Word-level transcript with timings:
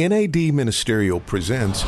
NAD 0.00 0.54
Ministerial 0.54 1.18
presents 1.18 1.82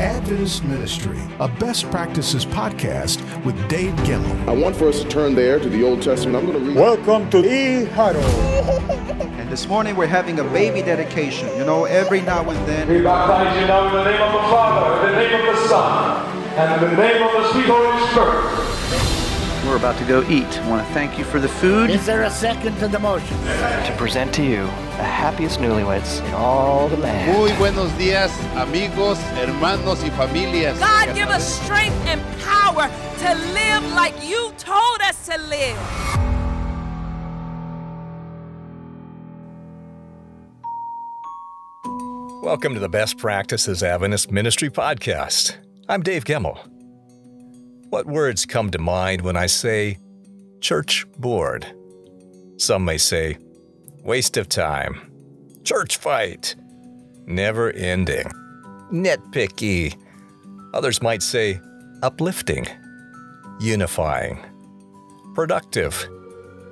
Adventist 0.00 0.64
Ministry, 0.64 1.20
a 1.40 1.46
best 1.46 1.90
practices 1.90 2.46
podcast 2.46 3.20
with 3.44 3.54
Dave 3.68 3.92
Gemmell. 3.96 4.48
I 4.48 4.52
want 4.52 4.74
for 4.74 4.88
us 4.88 5.02
to 5.02 5.08
turn 5.10 5.34
there 5.34 5.58
to 5.58 5.68
the 5.68 5.84
Old 5.84 6.00
Testament. 6.00 6.38
I'm 6.38 6.50
going 6.50 6.58
to 6.58 6.70
read. 6.70 6.74
Welcome 6.78 7.28
to 7.28 7.44
E 7.44 7.84
Huddle. 7.84 8.22
And 8.22 9.50
this 9.50 9.68
morning 9.68 9.94
we're 9.94 10.06
having 10.06 10.40
a 10.40 10.44
baby 10.44 10.80
dedication. 10.80 11.54
You 11.58 11.66
know, 11.66 11.84
every 11.84 12.22
now 12.22 12.48
and 12.48 12.66
then. 12.66 12.88
We 12.88 13.02
baptize 13.02 13.60
you 13.60 13.66
now 13.66 13.88
in 13.88 13.92
the 13.92 14.10
name 14.10 14.22
of 14.22 14.32
the 14.32 14.48
Father, 14.48 15.06
in 15.06 15.12
the 15.12 15.20
name 15.20 15.46
of 15.46 15.54
the 15.54 15.68
Son, 15.68 16.56
and 16.56 16.82
in 16.82 16.90
the 16.90 16.96
name 16.96 17.22
of 17.22 17.30
the 17.30 17.52
sweet 17.52 17.66
Holy 17.66 18.06
Spirit. 18.08 19.09
We're 19.70 19.76
about 19.76 19.98
to 19.98 20.04
go 20.04 20.28
eat. 20.28 20.58
I 20.58 20.68
want 20.68 20.84
to 20.84 20.92
thank 20.94 21.16
you 21.16 21.24
for 21.24 21.38
the 21.38 21.48
food. 21.48 21.90
Is 21.90 22.04
there 22.04 22.24
a 22.24 22.30
second 22.30 22.76
to 22.78 22.88
the 22.88 22.98
motion? 22.98 23.36
to 23.38 23.94
present 23.96 24.34
to 24.34 24.42
you 24.42 24.64
the 24.64 25.04
happiest 25.04 25.60
newlyweds 25.60 26.26
in 26.26 26.34
all 26.34 26.88
the 26.88 26.96
land. 26.96 27.38
Muy 27.38 27.52
buenos 27.52 27.92
días, 27.92 28.32
amigos, 28.56 29.16
hermanos 29.36 30.02
y 30.02 30.10
familias. 30.10 30.76
God, 30.80 31.14
give 31.14 31.28
us 31.28 31.62
strength 31.62 31.94
and 32.06 32.20
power 32.40 32.90
to 33.18 33.34
live 33.54 33.84
like 33.94 34.12
you 34.28 34.52
told 34.58 35.00
us 35.02 35.26
to 35.26 35.38
live. 35.38 35.78
Welcome 42.42 42.74
to 42.74 42.80
the 42.80 42.88
Best 42.88 43.18
Practices 43.18 43.84
Adventist 43.84 44.32
Ministry 44.32 44.68
Podcast. 44.68 45.58
I'm 45.88 46.02
Dave 46.02 46.24
Gemmell. 46.24 46.58
What 47.90 48.06
words 48.06 48.46
come 48.46 48.70
to 48.70 48.78
mind 48.78 49.20
when 49.22 49.36
I 49.36 49.46
say 49.46 49.98
church 50.60 51.04
board? 51.18 51.66
Some 52.56 52.84
may 52.84 52.98
say 52.98 53.36
waste 54.04 54.36
of 54.36 54.48
time, 54.48 55.10
church 55.64 55.96
fight, 55.96 56.54
never 57.26 57.72
ending, 57.72 58.30
nitpicky. 58.92 59.96
Others 60.72 61.02
might 61.02 61.20
say 61.20 61.60
uplifting, 62.00 62.68
unifying, 63.58 64.38
productive, 65.34 66.08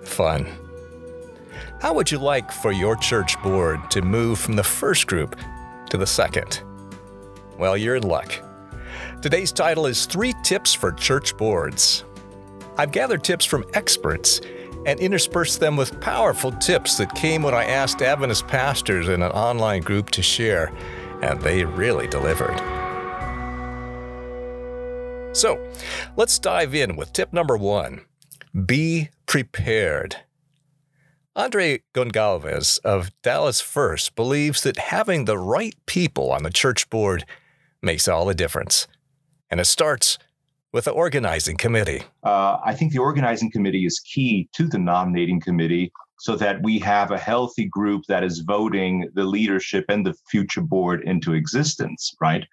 fun. 0.05 0.47
How 1.81 1.95
would 1.95 2.12
you 2.12 2.19
like 2.19 2.53
for 2.53 2.70
your 2.70 2.95
church 2.95 3.37
board 3.42 3.91
to 3.91 4.03
move 4.03 4.39
from 4.39 4.55
the 4.55 4.62
first 4.62 5.09
group 5.09 5.35
to 5.91 5.97
the 5.97 6.07
second? 6.07 6.62
Well, 7.59 7.77
you're 7.77 7.97
in 7.97 8.05
luck. 8.05 8.33
Today's 9.20 9.50
title 9.50 9.86
is 9.86 10.06
Three 10.06 10.33
Tips 10.44 10.72
for 10.72 10.92
Church 10.92 11.36
Boards. 11.36 12.05
I've 12.77 12.92
gathered 12.92 13.24
tips 13.24 13.44
from 13.44 13.64
experts 13.74 14.41
and 14.86 15.00
interspersed 15.00 15.58
them 15.58 15.77
with 15.77 16.00
powerful 16.00 16.52
tips 16.52 16.97
that 16.98 17.12
came 17.16 17.42
when 17.42 17.52
I 17.52 17.64
asked 17.64 18.00
Adventist 18.00 18.46
pastors 18.46 19.08
in 19.08 19.24
an 19.24 19.33
online 19.33 19.83
group 19.83 20.11
to 20.11 20.22
share, 20.22 20.72
and 21.20 21.41
they 21.41 21.64
really 21.64 22.06
delivered. 22.06 22.56
So, 25.34 25.69
let's 26.16 26.39
dive 26.39 26.72
in 26.72 26.94
with 26.94 27.12
tip 27.12 27.33
number 27.33 27.56
one 27.56 28.02
be 28.66 29.08
prepared. 29.27 30.14
Andre 31.34 31.83
Gonçalves 31.92 32.78
of 32.84 33.11
Dallas 33.22 33.61
First 33.61 34.14
believes 34.14 34.62
that 34.62 34.78
having 34.78 35.24
the 35.24 35.39
right 35.39 35.74
people 35.86 36.30
on 36.30 36.44
the 36.44 36.50
church 36.50 36.89
board 36.89 37.24
makes 37.83 38.06
all 38.06 38.24
the 38.24 38.33
difference. 38.33 38.86
And 39.51 39.61
it 39.61 39.67
starts 39.67 40.19
with 40.73 40.85
the 40.85 40.91
organizing 40.91 41.57
committee. 41.57 42.03
Uh, 42.23 42.59
I 42.65 42.75
think 42.75 42.93
the 42.93 42.99
organizing 42.99 43.51
committee 43.51 43.87
is 43.87 44.01
key 44.01 44.49
to 44.55 44.67
the 44.67 44.79
nominating 44.79 45.41
committee 45.41 45.93
so 46.21 46.37
that 46.37 46.63
we 46.63 46.79
have 46.81 47.11
a 47.11 47.19
healthy 47.19 47.67
group 47.67 48.03
that 48.09 48.25
is 48.25 48.41
voting 48.41 49.09
the 49.15 49.25
leadership 49.25 49.85
and 49.89 50.05
the 50.05 50.15
future 50.29 50.61
board 50.61 51.03
into 51.05 51.33
existence, 51.33 52.15
right? 52.21 52.45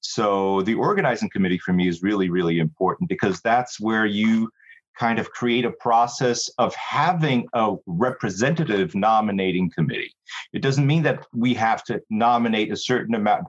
So 0.00 0.62
the 0.62 0.74
organizing 0.74 1.30
committee 1.30 1.58
for 1.58 1.72
me 1.72 1.88
is 1.88 2.02
really, 2.02 2.28
really 2.28 2.58
important 2.58 3.08
because 3.08 3.40
that's 3.40 3.80
where 3.80 4.04
you 4.04 4.50
kind 4.98 5.18
of 5.18 5.30
create 5.30 5.64
a 5.64 5.72
process 5.72 6.48
of 6.58 6.74
having 6.74 7.48
a 7.54 7.74
representative 7.86 8.94
nominating 8.94 9.70
committee. 9.70 10.14
It 10.52 10.62
doesn't 10.62 10.86
mean 10.86 11.02
that 11.02 11.26
we 11.34 11.54
have 11.54 11.82
to 11.84 12.00
nominate 12.10 12.70
a 12.70 12.76
certain 12.76 13.14
amount 13.14 13.46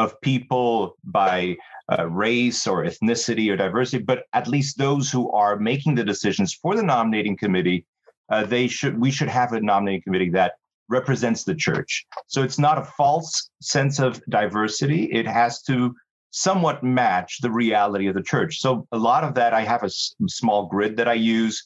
of 0.00 0.20
people 0.20 0.96
by 1.04 1.56
uh, 1.92 2.06
race 2.08 2.66
or 2.66 2.84
ethnicity 2.84 3.50
or 3.50 3.56
diversity, 3.56 4.02
but 4.02 4.20
at 4.32 4.48
least 4.48 4.78
those 4.78 5.10
who 5.10 5.30
are 5.32 5.56
making 5.70 5.94
the 5.94 6.04
decisions 6.12 6.54
for 6.54 6.74
the 6.74 6.82
nominating 6.82 7.36
committee, 7.36 7.84
uh, 8.32 8.44
they 8.54 8.66
should 8.66 8.98
we 8.98 9.10
should 9.10 9.28
have 9.28 9.52
a 9.52 9.60
nominating 9.60 10.02
committee 10.02 10.30
that 10.30 10.52
represents 10.88 11.44
the 11.44 11.54
church. 11.54 12.06
So 12.26 12.42
it's 12.42 12.58
not 12.58 12.78
a 12.78 12.90
false 13.00 13.50
sense 13.60 14.00
of 14.00 14.20
diversity. 14.28 15.04
It 15.20 15.26
has 15.26 15.62
to 15.62 15.94
somewhat 16.30 16.82
match 16.82 17.40
the 17.40 17.50
reality 17.50 18.06
of 18.08 18.14
the 18.14 18.22
church. 18.22 18.60
So 18.60 18.86
a 18.92 18.98
lot 18.98 19.24
of 19.24 19.34
that 19.34 19.52
I 19.52 19.62
have 19.62 19.82
a 19.82 19.92
s- 19.98 20.14
small 20.28 20.66
grid 20.66 20.96
that 20.96 21.08
I 21.08 21.14
use 21.14 21.56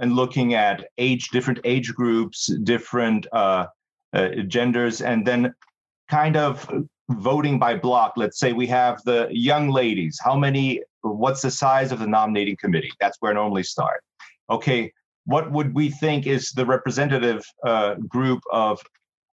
and 0.00 0.14
looking 0.14 0.54
at 0.54 0.86
age, 0.98 1.28
different 1.30 1.60
age 1.64 1.92
groups, 1.94 2.46
different 2.62 3.26
uh, 3.32 3.66
uh, 4.12 4.28
genders, 4.46 5.02
and 5.02 5.26
then 5.26 5.54
kind 6.08 6.36
of 6.36 6.68
voting 7.10 7.58
by 7.58 7.74
block. 7.74 8.14
Let's 8.16 8.38
say 8.38 8.52
we 8.52 8.66
have 8.66 9.02
the 9.04 9.28
young 9.30 9.70
ladies. 9.70 10.18
How 10.22 10.36
many? 10.36 10.82
What's 11.02 11.42
the 11.42 11.50
size 11.50 11.92
of 11.92 12.00
the 12.00 12.06
nominating 12.06 12.56
committee? 12.56 12.92
That's 13.00 13.16
where 13.20 13.32
I 13.32 13.34
normally 13.34 13.62
start. 13.62 14.02
Okay, 14.50 14.92
what 15.24 15.50
would 15.52 15.74
we 15.74 15.90
think 15.90 16.26
is 16.26 16.50
the 16.50 16.66
representative 16.66 17.44
uh, 17.64 17.94
group 17.94 18.42
of 18.52 18.82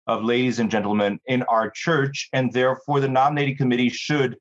of 0.07 0.23
ladies 0.23 0.59
and 0.59 0.71
gentlemen 0.71 1.19
in 1.27 1.43
our 1.45 1.71
church, 1.71 2.29
and 2.33 2.53
therefore 2.53 3.01
the 3.01 3.09
nominating 3.09 3.57
committee 3.57 3.89
should, 3.89 4.37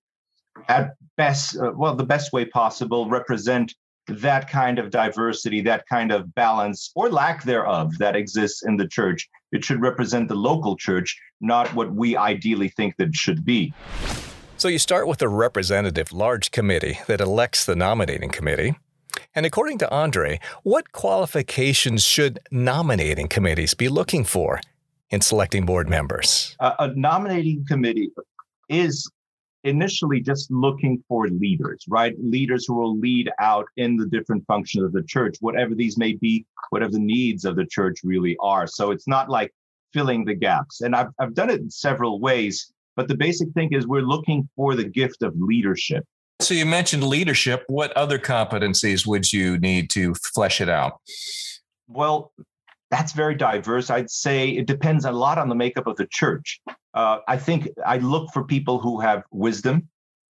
at 0.67 0.91
best, 1.15 1.57
uh, 1.57 1.71
well, 1.75 1.95
the 1.95 2.03
best 2.03 2.33
way 2.33 2.43
possible, 2.45 3.09
represent 3.09 3.73
that 4.07 4.49
kind 4.49 4.79
of 4.79 4.89
diversity, 4.89 5.61
that 5.61 5.85
kind 5.87 6.11
of 6.11 6.33
balance 6.35 6.91
or 6.95 7.09
lack 7.09 7.43
thereof 7.43 7.97
that 7.99 8.15
exists 8.15 8.63
in 8.63 8.77
the 8.77 8.87
church. 8.87 9.29
It 9.51 9.63
should 9.63 9.81
represent 9.81 10.27
the 10.27 10.35
local 10.35 10.75
church, 10.75 11.19
not 11.41 11.73
what 11.73 11.93
we 11.93 12.17
ideally 12.17 12.69
think 12.69 12.97
that 12.97 13.09
it 13.09 13.15
should 13.15 13.45
be. 13.45 13.73
So 14.57 14.67
you 14.67 14.79
start 14.79 15.07
with 15.07 15.21
a 15.21 15.27
representative 15.27 16.11
large 16.11 16.51
committee 16.51 16.99
that 17.07 17.21
elects 17.21 17.65
the 17.65 17.75
nominating 17.75 18.29
committee. 18.29 18.75
And 19.35 19.45
according 19.45 19.77
to 19.79 19.91
Andre, 19.91 20.39
what 20.63 20.91
qualifications 20.91 22.03
should 22.03 22.39
nominating 22.51 23.27
committees 23.27 23.73
be 23.73 23.89
looking 23.89 24.23
for 24.23 24.61
in 25.09 25.21
selecting 25.21 25.65
board 25.65 25.89
members? 25.89 26.55
A, 26.59 26.73
a 26.79 26.87
nominating 26.95 27.65
committee 27.67 28.11
is 28.69 29.09
initially 29.63 30.19
just 30.19 30.51
looking 30.51 31.03
for 31.07 31.27
leaders, 31.27 31.85
right? 31.87 32.13
Leaders 32.19 32.65
who 32.67 32.75
will 32.75 32.97
lead 32.97 33.29
out 33.39 33.65
in 33.77 33.95
the 33.95 34.05
different 34.05 34.45
functions 34.45 34.83
of 34.83 34.91
the 34.91 35.03
church, 35.03 35.37
whatever 35.39 35.73
these 35.73 35.97
may 35.97 36.13
be, 36.13 36.45
whatever 36.69 36.91
the 36.91 36.99
needs 36.99 37.45
of 37.45 37.55
the 37.55 37.65
church 37.65 37.99
really 38.03 38.35
are. 38.41 38.67
So 38.67 38.91
it's 38.91 39.07
not 39.07 39.29
like 39.29 39.53
filling 39.93 40.25
the 40.25 40.33
gaps. 40.33 40.81
And 40.81 40.95
I've, 40.95 41.09
I've 41.19 41.33
done 41.33 41.49
it 41.49 41.61
in 41.61 41.69
several 41.69 42.19
ways, 42.19 42.73
but 42.95 43.07
the 43.07 43.15
basic 43.15 43.49
thing 43.53 43.71
is 43.71 43.87
we're 43.87 44.01
looking 44.01 44.49
for 44.55 44.75
the 44.75 44.83
gift 44.83 45.23
of 45.23 45.33
leadership. 45.37 46.03
So 46.41 46.53
you 46.53 46.65
mentioned 46.65 47.03
leadership. 47.03 47.63
What 47.67 47.93
other 47.93 48.19
competencies 48.19 49.07
would 49.07 49.31
you 49.31 49.57
need 49.59 49.89
to 49.91 50.13
flesh 50.15 50.59
it 50.59 50.67
out? 50.67 50.99
Well, 51.87 52.33
that's 52.91 53.13
very 53.13 53.35
diverse. 53.35 53.89
I'd 53.89 54.09
say 54.09 54.49
it 54.49 54.67
depends 54.67 55.05
a 55.05 55.11
lot 55.11 55.37
on 55.37 55.47
the 55.47 55.55
makeup 55.55 55.87
of 55.87 55.95
the 55.95 56.07
church. 56.07 56.59
Uh, 56.93 57.19
I 57.27 57.37
think 57.37 57.69
I 57.85 57.97
look 57.97 58.31
for 58.33 58.43
people 58.43 58.79
who 58.79 58.99
have 58.99 59.23
wisdom. 59.31 59.89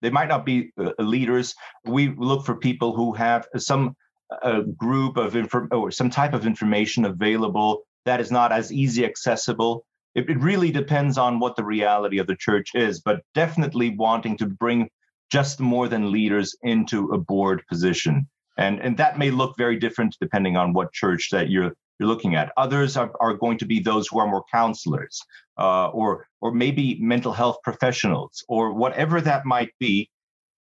They 0.01 0.09
might 0.09 0.29
not 0.29 0.45
be 0.45 0.71
uh, 0.79 0.91
leaders. 0.99 1.55
We 1.85 2.13
look 2.15 2.45
for 2.45 2.55
people 2.55 2.95
who 2.95 3.13
have 3.13 3.47
some 3.57 3.95
uh, 4.41 4.61
group 4.61 5.17
of 5.17 5.35
inform 5.35 5.69
or 5.71 5.91
some 5.91 6.09
type 6.09 6.33
of 6.33 6.45
information 6.45 7.05
available 7.05 7.83
that 8.05 8.21
is 8.21 8.31
not 8.31 8.51
as 8.51 8.71
easy 8.71 9.05
accessible. 9.05 9.85
It, 10.13 10.29
it 10.29 10.39
really 10.39 10.71
depends 10.71 11.17
on 11.17 11.39
what 11.39 11.55
the 11.55 11.63
reality 11.63 12.19
of 12.19 12.27
the 12.27 12.35
church 12.35 12.71
is, 12.73 13.01
but 13.01 13.21
definitely 13.33 13.89
wanting 13.89 14.37
to 14.37 14.47
bring 14.47 14.89
just 15.31 15.59
more 15.59 15.87
than 15.87 16.11
leaders 16.11 16.55
into 16.63 17.09
a 17.09 17.17
board 17.17 17.63
position. 17.67 18.27
And, 18.57 18.79
and 18.79 18.97
that 18.97 19.17
may 19.17 19.31
look 19.31 19.57
very 19.57 19.77
different 19.77 20.15
depending 20.21 20.55
on 20.55 20.71
what 20.71 20.93
church 20.93 21.29
that 21.31 21.49
you're 21.49 21.73
you're 21.99 22.09
looking 22.09 22.35
at. 22.35 22.51
Others 22.57 22.97
are, 22.97 23.11
are 23.19 23.33
going 23.33 23.57
to 23.59 23.65
be 23.65 23.79
those 23.79 24.07
who 24.07 24.19
are 24.19 24.27
more 24.27 24.43
counselors, 24.51 25.21
uh, 25.57 25.87
or 25.89 26.27
or 26.41 26.51
maybe 26.51 26.97
mental 26.99 27.33
health 27.33 27.57
professionals, 27.63 28.43
or 28.47 28.73
whatever 28.73 29.21
that 29.21 29.45
might 29.45 29.71
be. 29.79 30.09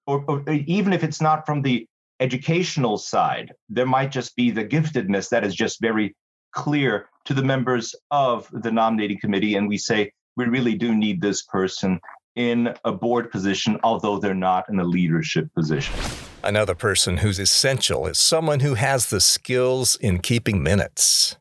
Or, 0.06 0.24
or 0.26 0.42
even 0.50 0.92
if 0.92 1.04
it's 1.04 1.20
not 1.20 1.46
from 1.46 1.62
the 1.62 1.86
educational 2.18 2.98
side, 2.98 3.52
there 3.68 3.86
might 3.86 4.10
just 4.10 4.34
be 4.34 4.50
the 4.50 4.64
giftedness 4.64 5.28
that 5.28 5.44
is 5.44 5.54
just 5.54 5.80
very 5.80 6.16
clear 6.52 7.08
to 7.24 7.34
the 7.34 7.42
members 7.42 7.94
of 8.10 8.48
the 8.52 8.70
nominating 8.70 9.18
committee, 9.20 9.54
and 9.54 9.68
we 9.68 9.78
say 9.78 10.12
we 10.36 10.46
really 10.46 10.74
do 10.74 10.94
need 10.94 11.20
this 11.20 11.42
person 11.42 12.00
in 12.36 12.74
a 12.84 12.92
board 12.92 13.30
position, 13.30 13.78
although 13.82 14.18
they're 14.18 14.34
not 14.34 14.68
in 14.68 14.80
a 14.80 14.84
leadership 14.84 15.52
position. 15.54 15.94
Another 16.44 16.74
person 16.74 17.18
who's 17.18 17.38
essential 17.38 18.04
is 18.08 18.18
someone 18.18 18.60
who 18.60 18.74
has 18.74 19.10
the 19.10 19.20
skills 19.20 19.94
in 19.94 20.18
keeping 20.18 20.60
minutes. 20.60 21.36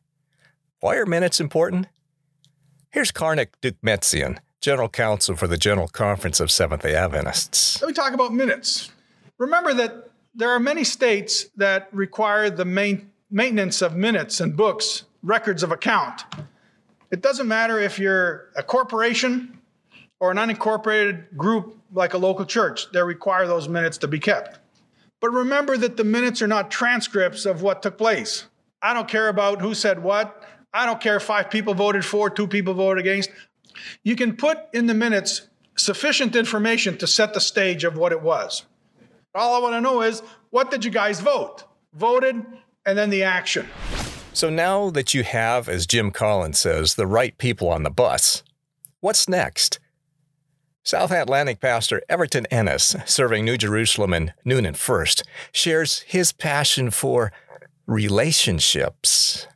Why 0.78 0.94
are 0.94 1.06
minutes 1.06 1.40
important? 1.40 1.88
Here's 2.90 3.10
Karnik 3.10 3.48
Doukmetzian, 3.60 4.38
General 4.60 4.88
Counsel 4.88 5.34
for 5.34 5.48
the 5.48 5.56
General 5.56 5.88
Conference 5.88 6.38
of 6.38 6.52
Seventh 6.52 6.82
day 6.82 6.94
Adventists. 6.94 7.82
Let 7.82 7.88
me 7.88 7.94
talk 7.94 8.12
about 8.12 8.32
minutes. 8.32 8.90
Remember 9.38 9.74
that 9.74 10.10
there 10.36 10.50
are 10.50 10.60
many 10.60 10.84
states 10.84 11.46
that 11.56 11.88
require 11.92 12.48
the 12.48 12.64
main, 12.64 13.10
maintenance 13.28 13.82
of 13.82 13.96
minutes 13.96 14.40
and 14.40 14.56
books, 14.56 15.02
records 15.24 15.64
of 15.64 15.72
account. 15.72 16.22
It 17.10 17.22
doesn't 17.22 17.48
matter 17.48 17.80
if 17.80 17.98
you're 17.98 18.50
a 18.54 18.62
corporation 18.62 19.58
or 20.20 20.30
an 20.30 20.36
unincorporated 20.36 21.36
group 21.36 21.76
like 21.92 22.14
a 22.14 22.18
local 22.18 22.46
church, 22.46 22.92
they 22.92 23.02
require 23.02 23.48
those 23.48 23.68
minutes 23.68 23.98
to 23.98 24.06
be 24.06 24.20
kept. 24.20 24.60
But 25.22 25.30
remember 25.30 25.76
that 25.76 25.96
the 25.96 26.04
minutes 26.04 26.42
are 26.42 26.48
not 26.48 26.70
transcripts 26.70 27.46
of 27.46 27.62
what 27.62 27.80
took 27.80 27.96
place. 27.96 28.46
I 28.82 28.92
don't 28.92 29.08
care 29.08 29.28
about 29.28 29.62
who 29.62 29.72
said 29.72 30.02
what. 30.02 30.42
I 30.74 30.84
don't 30.84 31.00
care 31.00 31.16
if 31.16 31.22
five 31.22 31.48
people 31.48 31.74
voted 31.74 32.04
for, 32.04 32.28
two 32.28 32.48
people 32.48 32.74
voted 32.74 33.00
against. 33.00 33.30
You 34.02 34.16
can 34.16 34.36
put 34.36 34.58
in 34.72 34.86
the 34.86 34.94
minutes 34.94 35.42
sufficient 35.76 36.34
information 36.34 36.98
to 36.98 37.06
set 37.06 37.34
the 37.34 37.40
stage 37.40 37.84
of 37.84 37.96
what 37.96 38.10
it 38.10 38.20
was. 38.20 38.64
All 39.32 39.54
I 39.54 39.60
want 39.60 39.74
to 39.74 39.80
know 39.80 40.02
is 40.02 40.22
what 40.50 40.72
did 40.72 40.84
you 40.84 40.90
guys 40.90 41.20
vote? 41.20 41.64
Voted, 41.94 42.44
and 42.84 42.98
then 42.98 43.10
the 43.10 43.22
action. 43.22 43.68
So 44.32 44.50
now 44.50 44.90
that 44.90 45.14
you 45.14 45.22
have, 45.22 45.68
as 45.68 45.86
Jim 45.86 46.10
Collins 46.10 46.58
says, 46.58 46.94
the 46.94 47.06
right 47.06 47.38
people 47.38 47.68
on 47.68 47.84
the 47.84 47.90
bus, 47.90 48.42
what's 49.00 49.28
next? 49.28 49.78
South 50.84 51.12
Atlantic 51.12 51.60
pastor 51.60 52.02
Everton 52.08 52.46
Ennis, 52.46 52.96
serving 53.04 53.44
New 53.44 53.56
Jerusalem 53.56 54.12
and 54.12 54.34
Newnan 54.44 54.76
First, 54.76 55.22
shares 55.52 56.00
his 56.00 56.32
passion 56.32 56.90
for 56.90 57.32
relationships 57.86 59.46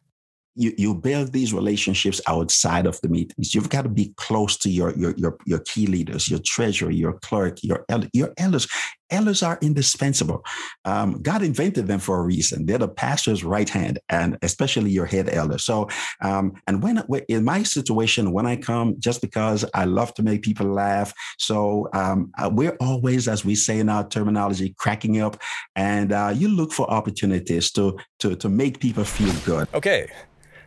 you, 0.56 0.72
you 0.78 0.94
build 0.94 1.32
these 1.32 1.52
relationships 1.52 2.20
outside 2.26 2.86
of 2.86 3.00
the 3.02 3.08
meetings. 3.08 3.54
You've 3.54 3.68
got 3.68 3.82
to 3.82 3.90
be 3.90 4.14
close 4.16 4.56
to 4.58 4.70
your 4.70 4.92
your 4.96 5.14
your, 5.16 5.36
your 5.44 5.58
key 5.60 5.86
leaders, 5.86 6.28
your 6.28 6.40
treasurer, 6.44 6.90
your 6.90 7.12
clerk, 7.20 7.62
your 7.62 7.84
your 8.12 8.32
elders. 8.38 8.66
Elders 9.10 9.42
are 9.42 9.58
indispensable. 9.62 10.44
Um, 10.84 11.22
God 11.22 11.42
invented 11.42 11.86
them 11.86 12.00
for 12.00 12.18
a 12.18 12.22
reason. 12.22 12.66
They're 12.66 12.78
the 12.78 12.88
pastor's 12.88 13.44
right 13.44 13.68
hand, 13.68 13.98
and 14.08 14.36
especially 14.42 14.90
your 14.90 15.06
head 15.06 15.28
elder. 15.28 15.58
So, 15.58 15.88
um, 16.22 16.54
and 16.66 16.82
when 16.82 17.02
in 17.28 17.44
my 17.44 17.62
situation, 17.62 18.32
when 18.32 18.46
I 18.46 18.56
come, 18.56 18.96
just 18.98 19.20
because 19.20 19.64
I 19.74 19.84
love 19.84 20.14
to 20.14 20.22
make 20.22 20.42
people 20.42 20.66
laugh, 20.66 21.12
so 21.38 21.88
um, 21.92 22.32
uh, 22.38 22.50
we're 22.52 22.76
always, 22.80 23.28
as 23.28 23.44
we 23.44 23.54
say 23.54 23.78
in 23.78 23.88
our 23.88 24.08
terminology, 24.08 24.74
cracking 24.76 25.20
up, 25.20 25.40
and 25.74 26.12
uh, 26.12 26.32
you 26.34 26.48
look 26.48 26.72
for 26.72 26.90
opportunities 26.90 27.70
to 27.72 27.96
to 28.18 28.36
to 28.36 28.48
make 28.48 28.80
people 28.80 29.04
feel 29.04 29.34
good. 29.44 29.68
Okay, 29.74 30.10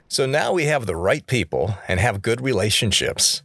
so 0.08 0.26
now 0.26 0.54
we 0.54 0.66
have 0.66 0.86
the 0.86 0.96
right 0.96 1.26
people 1.28 1.76
and 1.88 2.00
have 2.00 2.22
good 2.22 2.42
relationships. 2.42 3.44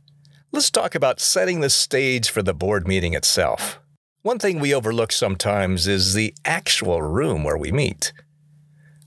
Let's 0.52 0.70
talk 0.70 0.94
about 0.94 1.18
setting 1.18 1.60
the 1.60 1.70
stage 1.70 2.30
for 2.30 2.42
the 2.42 2.54
board 2.54 2.86
meeting 2.86 3.14
itself. 3.14 3.80
One 4.24 4.38
thing 4.38 4.58
we 4.58 4.72
overlook 4.74 5.12
sometimes 5.12 5.86
is 5.86 6.14
the 6.14 6.34
actual 6.46 7.02
room 7.02 7.44
where 7.44 7.58
we 7.58 7.70
meet. 7.70 8.14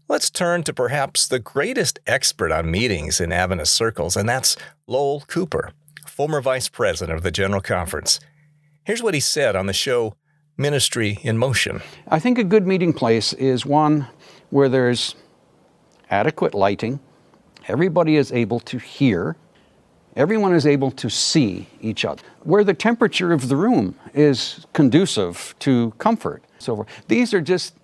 Let's 0.08 0.30
turn 0.30 0.62
to 0.66 0.74
perhaps 0.74 1.28
the 1.28 1.40
greatest 1.40 1.98
expert 2.06 2.52
on 2.52 2.70
meetings 2.70 3.20
in 3.20 3.32
Adventist 3.32 3.74
circles, 3.74 4.16
and 4.16 4.30
that's 4.30 4.56
Lowell 4.86 5.22
Cooper, 5.22 5.72
former 6.06 6.40
vice 6.40 6.70
president 6.70 7.18
of 7.18 7.24
the 7.24 7.32
General 7.32 7.62
Conference. 7.62 8.20
Here's 8.84 9.02
what 9.02 9.16
he 9.16 9.20
said 9.20 9.56
on 9.56 9.66
the 9.66 9.74
show 9.74 10.14
Ministry 10.56 11.18
in 11.24 11.40
Motion. 11.40 11.82
I 12.08 12.20
think 12.20 12.38
a 12.38 12.44
good 12.44 12.68
meeting 12.68 12.94
place 12.94 13.34
is 13.34 13.66
one 13.66 14.06
where 14.52 14.70
there's 14.70 15.16
adequate 16.12 16.54
lighting, 16.54 17.00
Everybody 17.68 18.16
is 18.16 18.32
able 18.32 18.62
to 18.62 18.78
hear. 18.78 19.36
Everyone 20.18 20.54
is 20.54 20.68
able 20.68 20.92
to 20.92 21.10
see 21.10 21.68
each 21.80 22.04
other. 22.04 22.22
Where 22.44 22.64
the 22.64 22.74
temperature 22.74 23.32
of 23.32 23.48
the 23.48 23.56
room 23.56 23.96
is 24.14 24.66
conducive 24.74 25.56
to 25.60 25.94
comfort. 25.98 26.44
So 26.60 26.86
these 27.08 27.34
are 27.34 27.40
just, 27.40 27.76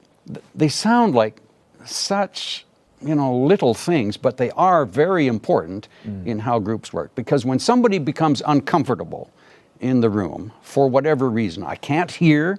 they 0.54 0.68
sound 0.68 1.16
like 1.16 1.40
such 1.86 2.66
you 3.02 3.16
know 3.16 3.36
little 3.36 3.74
things 3.74 4.16
but 4.16 4.38
they 4.38 4.50
are 4.52 4.86
very 4.86 5.28
important 5.28 5.90
mm. 6.06 6.26
in 6.26 6.40
how 6.40 6.58
groups 6.58 6.94
work 6.94 7.14
because 7.16 7.44
when 7.44 7.60
somebody 7.60 8.00
becomes 8.00 8.42
uncomfortable 8.48 9.30
in 9.82 10.00
the 10.00 10.10
room 10.10 10.54
for 10.62 10.88
whatever 10.88 11.30
reason 11.30 11.64
i 11.64 11.76
can't 11.76 12.12
hear 12.12 12.58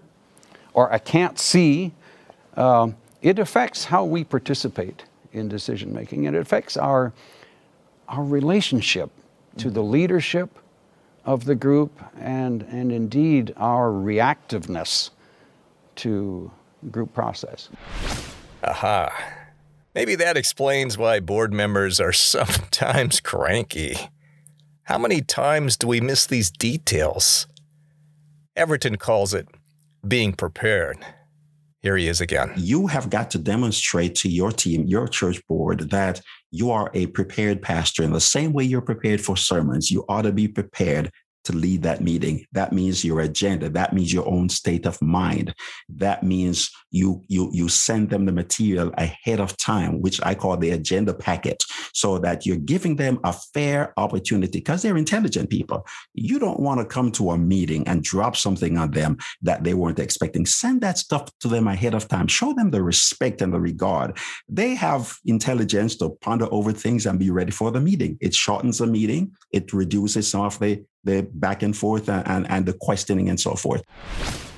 or 0.75 0.93
i 0.93 0.99
can't 0.99 1.38
see 1.38 1.94
uh, 2.59 2.91
it 3.25 3.38
affects 3.38 3.85
how 3.85 4.05
we 4.05 4.23
participate 4.23 5.05
in 5.32 5.49
decision 5.49 5.93
making. 5.93 6.26
And 6.26 6.37
it 6.37 6.41
affects 6.41 6.76
our, 6.76 7.12
our 8.06 8.23
relationship 8.23 9.11
to 9.58 9.70
the 9.70 9.82
leadership 9.82 10.58
of 11.24 11.44
the 11.44 11.54
group 11.54 12.02
and, 12.18 12.62
and 12.62 12.92
indeed 12.92 13.52
our 13.56 13.90
reactiveness 13.90 15.10
to 15.96 16.50
group 16.90 17.12
process. 17.14 17.68
Aha. 18.62 19.12
Maybe 19.94 20.16
that 20.16 20.36
explains 20.36 20.98
why 20.98 21.20
board 21.20 21.52
members 21.52 22.00
are 22.00 22.12
sometimes 22.36 23.20
cranky. 23.20 23.96
How 24.84 24.98
many 24.98 25.22
times 25.22 25.76
do 25.76 25.86
we 25.86 26.00
miss 26.00 26.26
these 26.26 26.50
details? 26.50 27.46
Everton 28.56 28.96
calls 28.96 29.32
it 29.32 29.48
being 30.06 30.32
prepared. 30.32 30.98
Here 31.80 31.96
he 31.96 32.08
is 32.08 32.20
again. 32.20 32.52
You 32.56 32.86
have 32.86 33.10
got 33.10 33.30
to 33.32 33.38
demonstrate 33.38 34.14
to 34.16 34.28
your 34.28 34.52
team, 34.52 34.86
your 34.86 35.06
church 35.08 35.40
board, 35.46 35.90
that 35.90 36.20
you 36.54 36.70
are 36.70 36.88
a 36.94 37.06
prepared 37.08 37.60
pastor. 37.60 38.04
In 38.04 38.12
the 38.12 38.20
same 38.20 38.52
way 38.52 38.62
you're 38.62 38.80
prepared 38.80 39.20
for 39.20 39.36
sermons, 39.36 39.90
you 39.90 40.04
ought 40.08 40.22
to 40.22 40.32
be 40.32 40.46
prepared 40.46 41.10
to 41.44 41.52
lead 41.52 41.82
that 41.82 42.00
meeting. 42.00 42.44
That 42.52 42.73
means 42.73 43.05
your 43.05 43.20
agenda. 43.20 43.69
That 43.69 43.93
means 43.93 44.12
your 44.12 44.29
own 44.29 44.49
state 44.49 44.87
of 44.87 45.00
mind. 45.00 45.55
That 45.88 46.23
means 46.23 46.70
you 46.91 47.23
you 47.29 47.50
you 47.52 47.69
send 47.69 48.11
them 48.11 48.25
the 48.26 48.32
material 48.32 48.93
ahead 48.99 49.41
of 49.41 49.56
time, 49.56 50.00
which 50.00 50.20
I 50.23 50.35
call 50.35 50.56
the 50.56 50.70
agenda 50.70 51.14
packet, 51.14 51.62
so 51.93 52.19
that 52.19 52.46
you're 52.46 52.56
giving 52.56 52.96
them 52.96 53.19
a 53.25 53.32
fair 53.32 53.93
opportunity 53.96 54.58
because 54.58 54.82
they're 54.82 54.96
intelligent 54.96 55.50
people. 55.50 55.87
You 56.14 56.38
don't 56.38 56.61
want 56.61 56.81
to 56.81 56.87
come 56.87 57.11
to 57.12 57.31
a 57.31 57.38
meeting 57.38 57.87
and 57.87 58.02
drop 58.02 58.37
something 58.37 58.79
on 58.79 58.90
them 58.93 59.19
that 59.43 59.64
they 59.64 59.75
weren't 59.75 59.99
expecting. 59.99 60.47
Send 60.47 60.81
that 60.81 60.99
stuff 60.99 61.31
to 61.40 61.49
them 61.49 61.69
ahead 61.69 61.94
of 61.94 62.08
time. 62.08 62.29
Show 62.29 62.52
them 62.52 62.70
the 62.70 62.82
respect 62.82 63.43
and 63.43 63.52
the 63.52 63.61
regard. 63.61 64.17
They 64.49 64.75
have 64.75 65.17
intelligence 65.25 65.97
to 65.97 66.11
ponder 66.20 66.49
over 66.50 66.73
things 66.73 67.06
and 67.06 67.19
be 67.19 67.31
ready 67.31 67.50
for 67.50 67.70
the 67.70 67.81
meeting. 67.81 68.19
It 68.20 68.35
shortens 68.35 68.79
the 68.79 68.87
meeting. 68.87 69.32
It 69.52 69.73
reduces 69.73 70.29
some 70.29 70.43
of 70.43 70.58
the 70.58 70.85
the 71.04 71.26
back 71.34 71.62
and 71.62 71.76
forth 71.76 72.08
and, 72.08 72.26
and, 72.26 72.50
and 72.50 72.66
the 72.66 72.72
questioning 72.72 73.28
and 73.28 73.38
so 73.38 73.54
forth. 73.54 73.82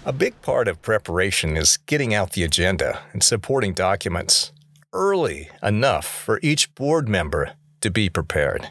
A 0.04 0.12
big 0.12 0.40
part 0.42 0.68
of 0.68 0.80
preparation 0.82 1.56
is 1.56 1.78
getting 1.78 2.14
out 2.14 2.32
the 2.32 2.44
agenda 2.44 3.00
and 3.12 3.22
supporting 3.22 3.74
documents 3.74 4.52
early 4.92 5.50
enough 5.62 6.06
for 6.06 6.38
each 6.42 6.74
board 6.74 7.08
member 7.08 7.52
to 7.80 7.90
be 7.90 8.08
prepared. 8.08 8.70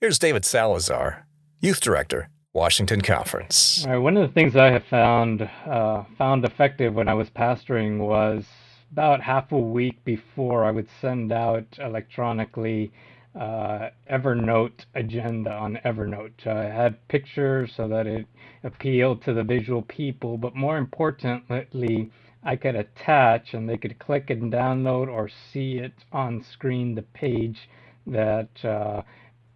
Here's 0.00 0.18
David 0.18 0.44
Salazar, 0.44 1.26
Youth 1.60 1.80
Director, 1.80 2.28
Washington 2.52 3.02
Conference. 3.02 3.84
Right, 3.86 3.98
one 3.98 4.16
of 4.16 4.26
the 4.26 4.32
things 4.32 4.56
I 4.56 4.70
have 4.70 4.84
found 4.84 5.48
uh, 5.66 6.04
found 6.18 6.44
effective 6.44 6.94
when 6.94 7.08
I 7.08 7.14
was 7.14 7.30
pastoring 7.30 7.98
was 7.98 8.44
about 8.90 9.22
half 9.22 9.52
a 9.52 9.58
week 9.58 10.04
before 10.04 10.64
I 10.64 10.70
would 10.70 10.88
send 11.00 11.32
out 11.32 11.64
electronically 11.78 12.92
uh, 13.34 13.90
Evernote 14.10 14.84
agenda 14.94 15.52
on 15.52 15.78
Evernote. 15.84 16.46
I 16.46 16.64
had 16.64 17.06
pictures 17.08 17.72
so 17.76 17.88
that 17.88 18.06
it 18.06 18.26
appealed 18.62 19.22
to 19.22 19.32
the 19.32 19.42
visual 19.42 19.82
people, 19.82 20.36
but 20.36 20.54
more 20.54 20.76
importantly, 20.78 22.10
I 22.42 22.56
could 22.56 22.74
attach 22.74 23.54
and 23.54 23.68
they 23.68 23.78
could 23.78 23.98
click 23.98 24.30
and 24.30 24.52
download 24.52 25.08
or 25.08 25.28
see 25.52 25.78
it 25.78 25.94
on 26.12 26.42
screen 26.52 26.94
the 26.94 27.02
page 27.02 27.68
that 28.06 28.64
uh, 28.64 29.02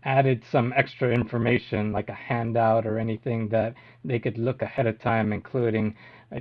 added 0.04 0.42
some 0.50 0.72
extra 0.76 1.10
information 1.12 1.92
like 1.92 2.08
a 2.08 2.14
handout 2.14 2.86
or 2.86 2.98
anything 2.98 3.48
that 3.48 3.74
they 4.04 4.18
could 4.20 4.38
look 4.38 4.62
ahead 4.62 4.86
of 4.86 5.00
time, 5.00 5.32
including 5.32 5.94
uh, 6.34 6.38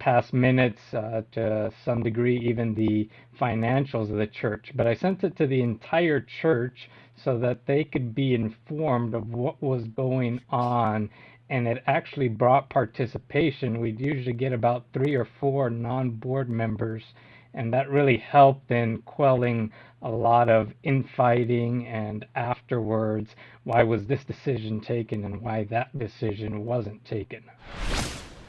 past 0.00 0.32
minutes, 0.32 0.80
uh, 0.92 1.22
to 1.32 1.70
some 1.84 2.02
degree, 2.02 2.38
even 2.38 2.74
the 2.74 3.08
financials 3.40 4.10
of 4.10 4.16
the 4.16 4.26
church. 4.26 4.72
But 4.74 4.88
I 4.88 4.94
sent 4.94 5.22
it 5.22 5.36
to 5.36 5.46
the 5.46 5.62
entire 5.62 6.20
church 6.20 6.90
so 7.14 7.38
that 7.38 7.66
they 7.66 7.84
could 7.84 8.14
be 8.14 8.34
informed 8.34 9.14
of 9.14 9.28
what 9.28 9.62
was 9.62 9.86
going 9.86 10.40
on. 10.50 11.10
And 11.50 11.68
it 11.68 11.82
actually 11.86 12.28
brought 12.28 12.70
participation. 12.70 13.80
We'd 13.80 14.00
usually 14.00 14.32
get 14.32 14.52
about 14.52 14.86
three 14.92 15.14
or 15.14 15.28
four 15.38 15.70
non 15.70 16.10
board 16.10 16.48
members. 16.48 17.04
And 17.52 17.72
that 17.72 17.90
really 17.90 18.16
helped 18.16 18.70
in 18.70 19.02
quelling 19.02 19.70
a 20.02 20.10
lot 20.10 20.48
of 20.48 20.72
infighting 20.82 21.86
and 21.86 22.24
afterwards, 22.34 23.34
why 23.64 23.82
was 23.82 24.06
this 24.06 24.24
decision 24.24 24.80
taken 24.80 25.24
and 25.24 25.42
why 25.42 25.64
that 25.64 25.96
decision 25.98 26.64
wasn't 26.64 27.04
taken. 27.04 27.42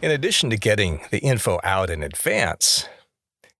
In 0.01 0.09
addition 0.09 0.49
to 0.49 0.57
getting 0.57 1.01
the 1.11 1.19
info 1.19 1.59
out 1.63 1.91
in 1.91 2.01
advance, 2.01 2.89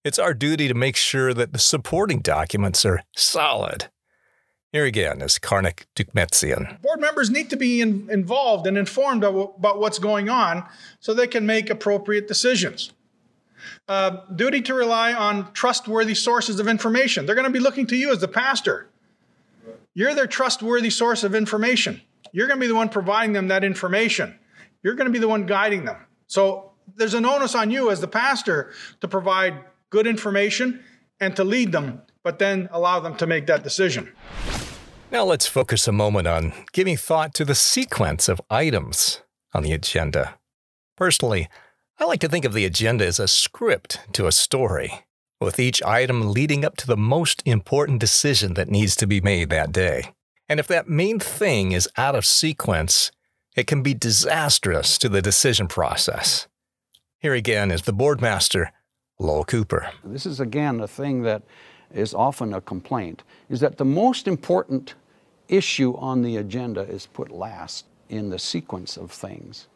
it's 0.04 0.18
our 0.18 0.34
duty 0.34 0.68
to 0.68 0.74
make 0.74 0.96
sure 0.96 1.36
that 1.36 1.54
the 1.54 1.60
supporting 1.60 2.20
documents 2.20 2.84
are 2.84 3.04
solid. 3.16 3.90
Here 4.72 4.86
again 4.86 5.22
is 5.22 5.38
Karnik 5.38 5.86
Doukmetzian. 5.96 6.82
Board 6.82 7.00
members 7.00 7.30
need 7.30 7.52
to 7.52 7.58
be 7.58 7.80
in, 7.80 8.10
involved 8.10 8.66
and 8.66 8.76
informed 8.76 9.24
about 9.24 9.80
what's 9.80 10.00
going 10.00 10.30
on 10.30 10.66
so 11.00 11.14
they 11.14 11.28
can 11.28 11.46
make 11.46 11.70
appropriate 11.70 12.28
decisions. 12.28 12.92
Uh, 13.88 14.22
duty 14.36 14.62
to 14.62 14.74
rely 14.74 15.14
on 15.14 15.54
trustworthy 15.54 16.16
sources 16.16 16.60
of 16.60 16.68
information. 16.68 17.28
They're 17.28 17.36
going 17.36 17.46
to 17.46 17.52
be 17.52 17.60
looking 17.60 17.86
to 17.88 17.96
you 17.96 18.12
as 18.12 18.20
the 18.20 18.28
pastor. 18.28 18.90
You're 19.94 20.16
their 20.16 20.26
trustworthy 20.26 20.90
source 20.90 21.24
of 21.24 21.36
information. 21.36 22.02
You're 22.32 22.48
going 22.48 22.60
to 22.60 22.64
be 22.64 22.68
the 22.68 22.74
one 22.74 22.90
providing 22.90 23.34
them 23.34 23.50
that 23.50 23.64
information. 23.64 24.40
You're 24.82 24.96
going 24.96 25.06
to 25.06 25.14
be 25.14 25.20
the 25.20 25.28
one 25.28 25.46
guiding 25.46 25.86
them. 25.86 25.98
So 26.32 26.72
there's 26.96 27.14
an 27.14 27.26
onus 27.26 27.56
on 27.56 27.72
you 27.72 27.92
as 27.92 28.00
the 28.00 28.08
pastor 28.08 28.72
to 29.02 29.08
provide 29.10 29.66
good 29.90 30.08
information 30.08 30.82
and 31.20 31.36
to 31.36 31.44
lead 31.44 31.74
them, 31.74 32.04
but 32.24 32.40
then 32.40 32.70
allow 32.72 33.02
them 33.02 33.18
to 33.18 33.28
make 33.28 33.48
that 33.48 33.64
decision. 33.64 34.14
Now 35.12 35.26
let's 35.26 35.46
focus 35.46 35.90
a 35.90 35.92
moment 35.92 36.30
on 36.30 36.54
giving 36.72 36.96
thought 36.96 37.34
to 37.34 37.44
the 37.44 37.54
sequence 37.54 38.30
of 38.30 38.40
items 38.50 39.22
on 39.54 39.64
the 39.64 39.74
agenda. 39.74 40.36
Personally, 40.96 41.50
I 42.00 42.06
like 42.06 42.22
to 42.22 42.30
think 42.30 42.46
of 42.46 42.54
the 42.54 42.64
agenda 42.64 43.06
as 43.06 43.20
a 43.20 43.28
script 43.28 44.00
to 44.14 44.26
a 44.26 44.32
story, 44.32 45.04
with 45.42 45.60
each 45.60 45.84
item 45.84 46.32
leading 46.32 46.64
up 46.64 46.78
to 46.78 46.88
the 46.88 46.96
most 46.96 47.44
important 47.46 48.00
decision 48.00 48.54
that 48.54 48.70
needs 48.70 48.96
to 48.96 49.06
be 49.06 49.20
made 49.20 49.50
that 49.50 49.74
day. 49.74 50.14
And 50.48 50.62
if 50.62 50.68
that 50.68 50.88
main 50.88 51.20
thing 51.20 51.74
is 51.74 51.90
out 51.98 52.16
of 52.16 52.26
sequence, 52.26 53.12
it 53.56 53.68
can 53.68 53.84
be 53.84 53.94
disastrous 53.94 54.98
to 54.98 55.10
the 55.10 55.22
decision 55.22 55.68
process. 55.68 56.48
Here 57.20 57.34
again 57.34 57.72
is 57.72 57.84
the 57.84 57.94
boardmaster, 57.94 58.72
Lowell 59.20 59.44
Cooper. 59.44 59.92
This 60.04 60.26
is 60.26 60.40
again 60.40 60.80
a 60.80 60.88
thing 60.88 61.24
that 61.24 61.44
is 61.94 62.14
often 62.14 62.54
a 62.54 62.62
complaint, 62.62 63.24
is 63.50 63.60
that 63.60 63.78
the 63.78 63.86
most 63.86 64.28
important 64.28 64.96
issue 65.50 65.96
on 65.98 66.22
the 66.22 66.38
agenda 66.38 66.82
is 66.82 67.06
put 67.06 67.30
last 67.30 67.86
in 68.10 68.30
the 68.30 68.40
sequence 68.40 68.98
of 68.98 69.12
things. 69.12 69.68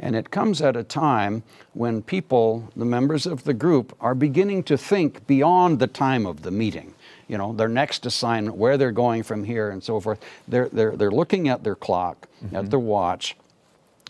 And 0.00 0.16
it 0.16 0.30
comes 0.30 0.62
at 0.62 0.76
a 0.76 0.82
time 0.82 1.42
when 1.74 2.02
people, 2.02 2.70
the 2.74 2.84
members 2.84 3.26
of 3.26 3.44
the 3.44 3.54
group, 3.54 3.94
are 4.00 4.14
beginning 4.14 4.62
to 4.64 4.78
think 4.78 5.26
beyond 5.26 5.78
the 5.78 5.86
time 5.86 6.26
of 6.26 6.42
the 6.42 6.50
meeting. 6.50 6.94
You 7.30 7.38
know, 7.38 7.52
their 7.52 7.68
next 7.68 8.06
assignment, 8.06 8.56
where 8.56 8.76
they're 8.76 8.90
going 8.90 9.22
from 9.22 9.44
here 9.44 9.70
and 9.70 9.80
so 9.82 10.00
forth. 10.00 10.18
They're, 10.48 10.68
they're, 10.68 10.96
they're 10.96 11.12
looking 11.12 11.48
at 11.48 11.62
their 11.62 11.76
clock, 11.76 12.26
mm-hmm. 12.44 12.56
at 12.56 12.70
their 12.70 12.80
watch, 12.80 13.36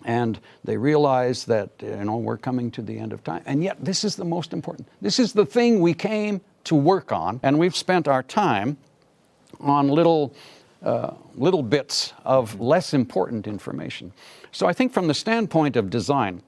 and 0.06 0.40
they 0.64 0.78
realize 0.78 1.44
that, 1.44 1.68
you 1.82 2.04
know, 2.04 2.16
we're 2.16 2.38
coming 2.38 2.70
to 2.70 2.82
the 2.82 2.98
end 2.98 3.12
of 3.12 3.22
time. 3.22 3.42
And 3.44 3.62
yet, 3.62 3.76
this 3.84 4.04
is 4.04 4.16
the 4.16 4.24
most 4.24 4.54
important. 4.54 4.88
This 5.02 5.18
is 5.18 5.34
the 5.34 5.44
thing 5.44 5.80
we 5.82 5.92
came 5.92 6.40
to 6.64 6.74
work 6.74 7.12
on, 7.12 7.40
and 7.42 7.58
we've 7.58 7.76
spent 7.76 8.08
our 8.08 8.22
time 8.22 8.78
on 9.60 9.88
little, 9.88 10.32
uh, 10.82 11.10
little 11.34 11.62
bits 11.62 12.14
of 12.24 12.58
less 12.58 12.94
important 12.94 13.46
information. 13.46 14.12
So 14.50 14.66
I 14.66 14.72
think 14.72 14.94
from 14.94 15.08
the 15.08 15.14
standpoint 15.14 15.76
of 15.76 15.90
design, 15.90 16.42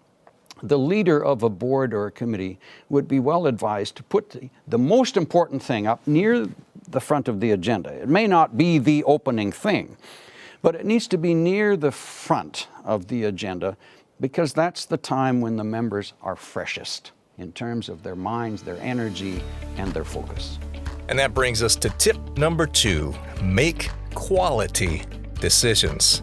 the 0.63 0.79
leader 0.79 1.23
of 1.23 1.43
a 1.43 1.49
board 1.49 1.93
or 1.93 2.07
a 2.07 2.13
committee 2.13 2.59
would 2.89 3.09
be 3.09 3.19
well 3.19 3.47
advised 3.47 3.97
to 3.97 4.03
put 4.05 4.51
the, 4.67 4.79
most 4.79 5.17
important 5.17 5.63
thing 5.63 5.87
up 5.87 6.07
near 6.07 6.47
the 6.89 7.01
front 7.01 7.29
of 7.29 7.41
the 7.41 7.51
agenda. 7.51 7.91
It 7.91 8.09
may 8.09 8.27
not 8.27 8.57
be 8.57 8.79
the 8.79 9.03
opening 9.05 9.51
thing, 9.51 9.97
but 10.61 10.75
it 10.75 10.87
needs 10.87 11.09
to 11.09 11.19
be 11.19 11.35
near 11.35 11.77
the 11.77 11.91
front 11.91 12.69
of 12.85 13.09
the 13.09 13.25
agenda 13.25 13.77
because 14.21 14.53
that's 14.53 14.85
the 14.85 14.97
time 14.97 15.41
when 15.41 15.57
the 15.57 15.65
members 15.65 16.13
are 16.23 16.37
freshest 16.37 17.11
in 17.39 17.53
terms 17.53 17.89
of 17.89 18.03
their 18.03 18.15
minds, 18.15 18.63
their 18.63 18.79
energy, 18.79 19.43
and 19.77 19.93
their 19.93 20.05
focus. 20.05 20.59
And 21.09 21.19
that 21.19 21.35
brings 21.35 21.63
us 21.63 21.75
to 21.77 21.91
tip 21.91 22.17
number 22.39 22.67
two 22.67 23.15
make 23.43 23.91
quality 24.15 25.03
decisions. 25.41 26.23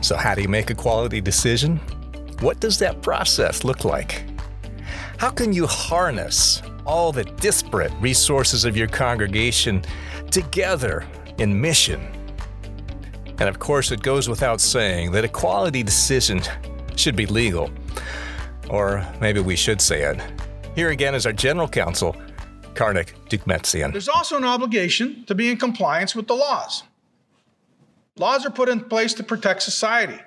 So, 0.00 0.16
how 0.16 0.34
do 0.34 0.42
you 0.42 0.48
make 0.48 0.70
a 0.70 0.74
quality 0.74 1.20
decision? 1.20 1.80
What 2.40 2.60
does 2.60 2.78
that 2.78 3.02
process 3.02 3.64
look 3.64 3.84
like? 3.84 4.24
How 5.18 5.30
can 5.30 5.52
you 5.52 5.66
harness 5.66 6.62
all 6.84 7.12
the 7.12 7.24
disparate 7.24 7.92
resources 8.00 8.64
of 8.64 8.76
your 8.76 8.88
congregation 8.88 9.82
together 10.30 11.06
in 11.38 11.60
mission? 11.60 12.00
And 13.38 13.48
of 13.48 13.58
course, 13.58 13.90
it 13.90 14.02
goes 14.02 14.28
without 14.28 14.60
saying 14.60 15.12
that 15.12 15.24
a 15.24 15.28
quality 15.28 15.82
decision 15.82 16.40
should 16.96 17.16
be 17.16 17.26
legal. 17.26 17.70
Or 18.68 19.06
maybe 19.20 19.40
we 19.40 19.56
should 19.56 19.80
say 19.80 20.02
it. 20.02 20.20
Here 20.74 20.90
again 20.90 21.14
is 21.14 21.26
our 21.26 21.32
general 21.32 21.68
counsel, 21.68 22.16
Karnik 22.74 23.14
Doukmetzian. 23.28 23.92
There's 23.92 24.08
also 24.08 24.36
an 24.36 24.44
obligation 24.44 25.24
to 25.26 25.34
be 25.34 25.50
in 25.50 25.56
compliance 25.56 26.14
with 26.14 26.26
the 26.26 26.34
laws. 26.34 26.82
Laws 28.16 28.46
are 28.46 28.50
put 28.50 28.68
in 28.68 28.80
place 28.80 29.14
to 29.14 29.22
protect 29.24 29.62
society. 29.62 30.20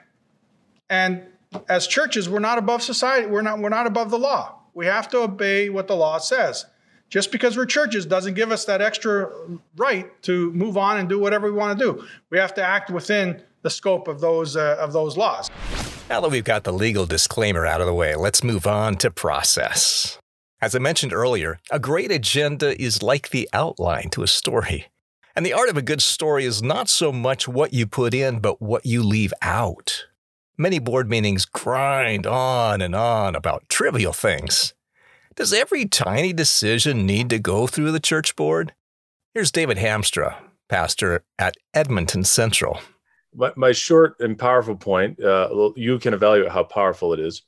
And 0.89 1.23
as 1.69 1.87
churches, 1.87 2.29
we're 2.29 2.39
not 2.39 2.57
above 2.57 2.81
society. 2.81 3.27
We're 3.27 3.41
not, 3.41 3.59
we're 3.59 3.69
not 3.69 3.87
above 3.87 4.09
the 4.09 4.19
law. 4.19 4.59
We 4.73 4.85
have 4.85 5.07
to 5.09 5.19
obey 5.19 5.69
what 5.69 5.87
the 5.87 5.95
law 5.95 6.17
says. 6.17 6.65
Just 7.09 7.31
because 7.31 7.55
we're 7.55 7.65
churches 7.65 8.05
doesn't 8.05 8.33
give 8.33 8.51
us 8.51 8.65
that 8.65 8.81
extra 8.81 9.31
right 9.77 10.21
to 10.23 10.51
move 10.51 10.77
on 10.77 10.97
and 10.97 11.07
do 11.07 11.19
whatever 11.19 11.49
we 11.49 11.57
want 11.57 11.79
to 11.79 11.85
do. 11.85 12.07
We 12.29 12.37
have 12.37 12.53
to 12.55 12.63
act 12.63 12.89
within 12.89 13.41
the 13.61 13.69
scope 13.69 14.07
of 14.07 14.19
those, 14.19 14.55
uh, 14.57 14.77
of 14.79 14.91
those 14.93 15.15
laws. 15.15 15.49
Now 16.09 16.21
that 16.21 16.31
we've 16.31 16.43
got 16.43 16.63
the 16.63 16.73
legal 16.73 17.05
disclaimer 17.05 17.65
out 17.65 17.81
of 17.81 17.87
the 17.87 17.93
way, 17.93 18.15
let's 18.15 18.43
move 18.43 18.67
on 18.67 18.95
to 18.97 19.09
process. 19.09 20.19
As 20.59 20.75
I 20.75 20.79
mentioned 20.79 21.13
earlier, 21.13 21.59
a 21.71 21.79
great 21.79 22.11
agenda 22.11 22.79
is 22.81 23.03
like 23.03 23.29
the 23.29 23.47
outline 23.53 24.09
to 24.11 24.23
a 24.23 24.27
story. 24.27 24.87
And 25.35 25.45
the 25.45 25.53
art 25.53 25.69
of 25.69 25.77
a 25.77 25.83
good 25.83 26.01
story 26.01 26.45
is 26.45 26.63
not 26.63 26.89
so 26.89 27.11
much 27.11 27.47
what 27.47 27.73
you 27.73 27.85
put 27.85 28.13
in, 28.13 28.39
but 28.39 28.61
what 28.61 28.85
you 28.85 29.03
leave 29.03 29.33
out. 29.41 30.07
Many 30.59 30.79
board 30.79 31.07
meetings 31.07 31.45
grind 31.45 32.25
on 32.25 32.81
and 32.81 32.95
on 32.95 33.35
about 33.35 33.69
trivial 33.69 34.11
things. 34.11 34.73
Does 35.35 35.53
every 35.53 35.85
tiny 35.85 36.33
decision 36.33 37.05
need 37.05 37.29
to 37.29 37.37
go 37.37 37.67
through 37.67 37.91
the 37.91 37.99
church 37.99 38.35
board? 38.35 38.73
Here's 39.35 39.51
David 39.51 39.77
Hamstra, 39.77 40.35
pastor 40.67 41.23
at 41.37 41.57
Edmonton 41.75 42.23
Central. 42.23 42.79
My, 43.35 43.51
my 43.55 43.71
short 43.71 44.15
and 44.19 44.35
powerful 44.35 44.75
point, 44.75 45.23
uh, 45.23 45.69
you 45.75 45.99
can 45.99 46.15
evaluate 46.15 46.51
how 46.51 46.63
powerful 46.63 47.13
it 47.13 47.19
is, 47.19 47.43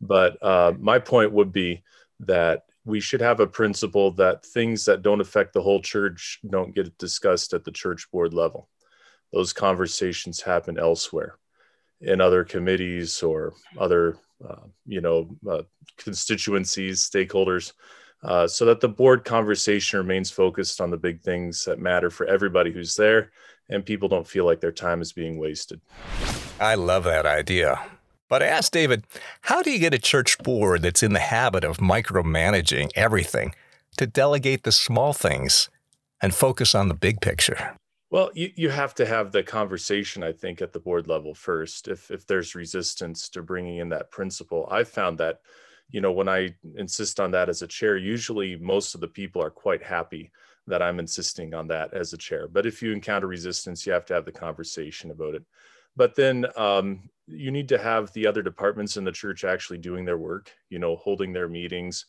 but 0.00 0.36
uh, 0.42 0.72
my 0.80 0.98
point 0.98 1.30
would 1.30 1.52
be 1.52 1.84
that 2.18 2.64
we 2.84 2.98
should 2.98 3.20
have 3.20 3.38
a 3.38 3.46
principle 3.46 4.10
that 4.14 4.44
things 4.44 4.84
that 4.86 5.02
don't 5.02 5.20
affect 5.20 5.52
the 5.52 5.62
whole 5.62 5.80
church 5.80 6.40
don't 6.50 6.74
get 6.74 6.98
discussed 6.98 7.54
at 7.54 7.62
the 7.62 7.70
church 7.70 8.10
board 8.10 8.34
level. 8.34 8.68
Those 9.32 9.52
conversations 9.52 10.40
happen 10.40 10.76
elsewhere 10.76 11.38
in 12.00 12.20
other 12.20 12.44
committees 12.44 13.22
or 13.22 13.54
other, 13.78 14.16
uh, 14.46 14.62
you 14.86 15.00
know, 15.00 15.28
uh, 15.48 15.62
constituencies, 15.96 17.08
stakeholders, 17.08 17.72
uh, 18.22 18.46
so 18.46 18.64
that 18.64 18.80
the 18.80 18.88
board 18.88 19.24
conversation 19.24 19.98
remains 19.98 20.30
focused 20.30 20.80
on 20.80 20.90
the 20.90 20.96
big 20.96 21.20
things 21.20 21.64
that 21.64 21.78
matter 21.78 22.10
for 22.10 22.26
everybody 22.26 22.72
who's 22.72 22.96
there 22.96 23.30
and 23.68 23.84
people 23.84 24.08
don't 24.08 24.26
feel 24.26 24.44
like 24.44 24.60
their 24.60 24.72
time 24.72 25.00
is 25.00 25.12
being 25.12 25.38
wasted. 25.38 25.80
I 26.60 26.74
love 26.74 27.04
that 27.04 27.26
idea. 27.26 27.80
But 28.28 28.42
I 28.42 28.46
asked 28.46 28.72
David, 28.72 29.04
how 29.42 29.62
do 29.62 29.70
you 29.70 29.78
get 29.78 29.94
a 29.94 29.98
church 29.98 30.38
board 30.38 30.82
that's 30.82 31.02
in 31.02 31.12
the 31.12 31.18
habit 31.18 31.64
of 31.64 31.78
micromanaging 31.78 32.90
everything 32.94 33.54
to 33.96 34.06
delegate 34.06 34.64
the 34.64 34.72
small 34.72 35.12
things 35.12 35.70
and 36.20 36.34
focus 36.34 36.74
on 36.74 36.88
the 36.88 36.94
big 36.94 37.20
picture? 37.20 37.77
Well, 38.10 38.30
you, 38.34 38.50
you 38.56 38.70
have 38.70 38.94
to 38.96 39.06
have 39.06 39.32
the 39.32 39.42
conversation, 39.42 40.22
I 40.22 40.32
think, 40.32 40.62
at 40.62 40.72
the 40.72 40.80
board 40.80 41.06
level 41.08 41.34
first. 41.34 41.88
If 41.88 42.10
if 42.10 42.26
there's 42.26 42.54
resistance 42.54 43.28
to 43.30 43.42
bringing 43.42 43.78
in 43.78 43.90
that 43.90 44.10
principle, 44.10 44.66
I've 44.70 44.88
found 44.88 45.18
that, 45.18 45.40
you 45.90 46.00
know, 46.00 46.12
when 46.12 46.28
I 46.28 46.54
insist 46.76 47.20
on 47.20 47.30
that 47.32 47.48
as 47.50 47.60
a 47.62 47.66
chair, 47.66 47.96
usually 47.96 48.56
most 48.56 48.94
of 48.94 49.00
the 49.02 49.08
people 49.08 49.42
are 49.42 49.50
quite 49.50 49.82
happy 49.82 50.30
that 50.66 50.82
I'm 50.82 50.98
insisting 51.00 51.54
on 51.54 51.66
that 51.68 51.92
as 51.94 52.12
a 52.12 52.18
chair. 52.18 52.48
But 52.48 52.66
if 52.66 52.82
you 52.82 52.92
encounter 52.92 53.26
resistance, 53.26 53.86
you 53.86 53.92
have 53.92 54.04
to 54.06 54.14
have 54.14 54.24
the 54.24 54.32
conversation 54.32 55.10
about 55.10 55.34
it. 55.34 55.44
But 55.96 56.14
then 56.14 56.46
um, 56.56 57.10
you 57.26 57.50
need 57.50 57.68
to 57.70 57.78
have 57.78 58.12
the 58.12 58.26
other 58.26 58.42
departments 58.42 58.96
in 58.96 59.04
the 59.04 59.12
church 59.12 59.44
actually 59.44 59.78
doing 59.78 60.04
their 60.04 60.18
work, 60.18 60.52
you 60.70 60.78
know, 60.78 60.96
holding 60.96 61.32
their 61.32 61.48
meetings, 61.48 62.06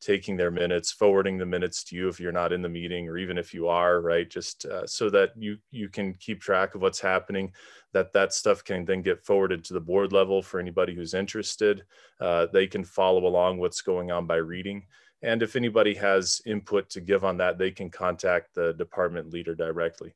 taking 0.00 0.36
their 0.36 0.50
minutes, 0.50 0.90
forwarding 0.90 1.36
the 1.36 1.46
minutes 1.46 1.84
to 1.84 1.96
you 1.96 2.08
if 2.08 2.18
you're 2.18 2.32
not 2.32 2.52
in 2.52 2.62
the 2.62 2.68
meeting, 2.68 3.08
or 3.08 3.18
even 3.18 3.36
if 3.36 3.52
you 3.52 3.68
are, 3.68 4.00
right? 4.00 4.28
Just 4.28 4.64
uh, 4.66 4.86
so 4.86 5.10
that 5.10 5.30
you 5.36 5.58
you 5.70 5.88
can 5.88 6.14
keep 6.14 6.40
track 6.40 6.74
of 6.74 6.82
what's 6.82 7.00
happening. 7.00 7.52
That 7.92 8.12
that 8.12 8.32
stuff 8.32 8.64
can 8.64 8.84
then 8.84 9.02
get 9.02 9.24
forwarded 9.24 9.64
to 9.64 9.74
the 9.74 9.80
board 9.80 10.12
level 10.12 10.42
for 10.42 10.60
anybody 10.60 10.94
who's 10.94 11.14
interested. 11.14 11.84
Uh, 12.20 12.46
they 12.52 12.66
can 12.66 12.84
follow 12.84 13.26
along 13.26 13.58
what's 13.58 13.82
going 13.82 14.10
on 14.10 14.26
by 14.26 14.36
reading. 14.36 14.86
And 15.22 15.42
if 15.42 15.54
anybody 15.54 15.94
has 15.94 16.40
input 16.46 16.88
to 16.90 17.00
give 17.00 17.24
on 17.24 17.36
that, 17.38 17.58
they 17.58 17.70
can 17.70 17.90
contact 17.90 18.54
the 18.54 18.72
department 18.72 19.30
leader 19.30 19.54
directly. 19.54 20.14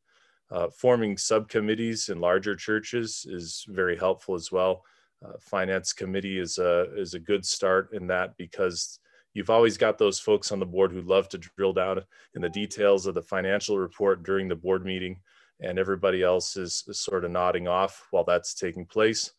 Uh, 0.51 0.69
forming 0.71 1.19
subcommittees 1.19 2.09
in 2.09 2.21
larger 2.21 2.55
churches 2.55 3.27
is 3.29 3.67
very 3.69 3.97
helpful 3.97 4.35
as 4.35 4.51
well. 4.51 4.83
Uh, 5.25 5.33
finance 5.41 5.93
committee 5.93 6.39
is 6.39 6.59
a 6.59 6.95
is 6.97 7.15
a 7.15 7.19
good 7.19 7.45
start 7.45 7.93
in 7.93 8.07
that 8.07 8.37
because 8.37 8.99
you've 9.35 9.51
always 9.51 9.77
got 9.77 9.99
those 9.99 10.19
folks 10.19 10.53
on 10.53 10.61
the 10.61 10.67
board 10.67 10.93
who 10.93 11.03
love 11.03 11.29
to 11.29 11.39
drill 11.39 11.73
down 11.73 12.01
in 12.35 12.43
the 12.43 12.49
details 12.49 13.07
of 13.07 13.15
the 13.15 13.23
financial 13.23 13.79
report 13.79 14.23
during 14.23 14.49
the 14.49 14.57
board 14.57 14.85
meeting. 14.85 15.21
and 15.61 15.79
everybody 15.79 16.23
else 16.23 16.57
is, 16.57 16.85
sort 16.93 17.25
of 17.25 17.31
nodding 17.31 17.69
off 17.69 18.07
while 18.11 18.25
that's 18.25 18.55
taking 18.55 18.85
place. 18.85 19.33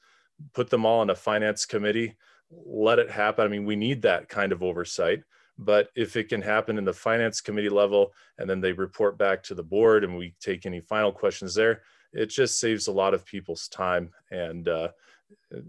Put 0.54 0.70
them 0.70 0.86
all 0.86 1.02
in 1.02 1.10
a 1.10 1.16
finance 1.16 1.66
committee, 1.66 2.16
let 2.66 3.00
it 3.00 3.10
happen. 3.10 3.46
I 3.46 3.50
mean, 3.50 3.66
we 3.66 3.76
need 3.76 4.02
that 4.04 4.30
kind 4.30 4.52
of 4.52 4.64
oversight. 4.64 5.24
But 5.58 5.90
if 5.96 6.16
it 6.18 6.28
can 6.28 6.42
happen 6.42 6.78
in 6.78 6.84
the 6.84 6.94
finance 6.94 7.40
committee 7.40 7.70
level 7.70 8.14
and 8.38 8.50
then 8.50 8.60
they 8.60 8.74
report 8.74 9.18
back 9.18 9.42
to 9.44 9.56
the 9.56 9.64
board 9.64 10.04
and 10.04 10.18
we 10.18 10.36
take 10.42 10.66
any 10.66 10.82
final 10.82 11.12
questions 11.12 11.56
there, 11.56 11.82
it 12.12 12.28
just 12.28 12.60
saves 12.60 12.88
a 12.88 12.92
lot 12.92 13.14
of 13.14 13.26
people's 13.26 13.68
time. 13.70 14.12
And 14.32 14.68
uh, 14.68 14.90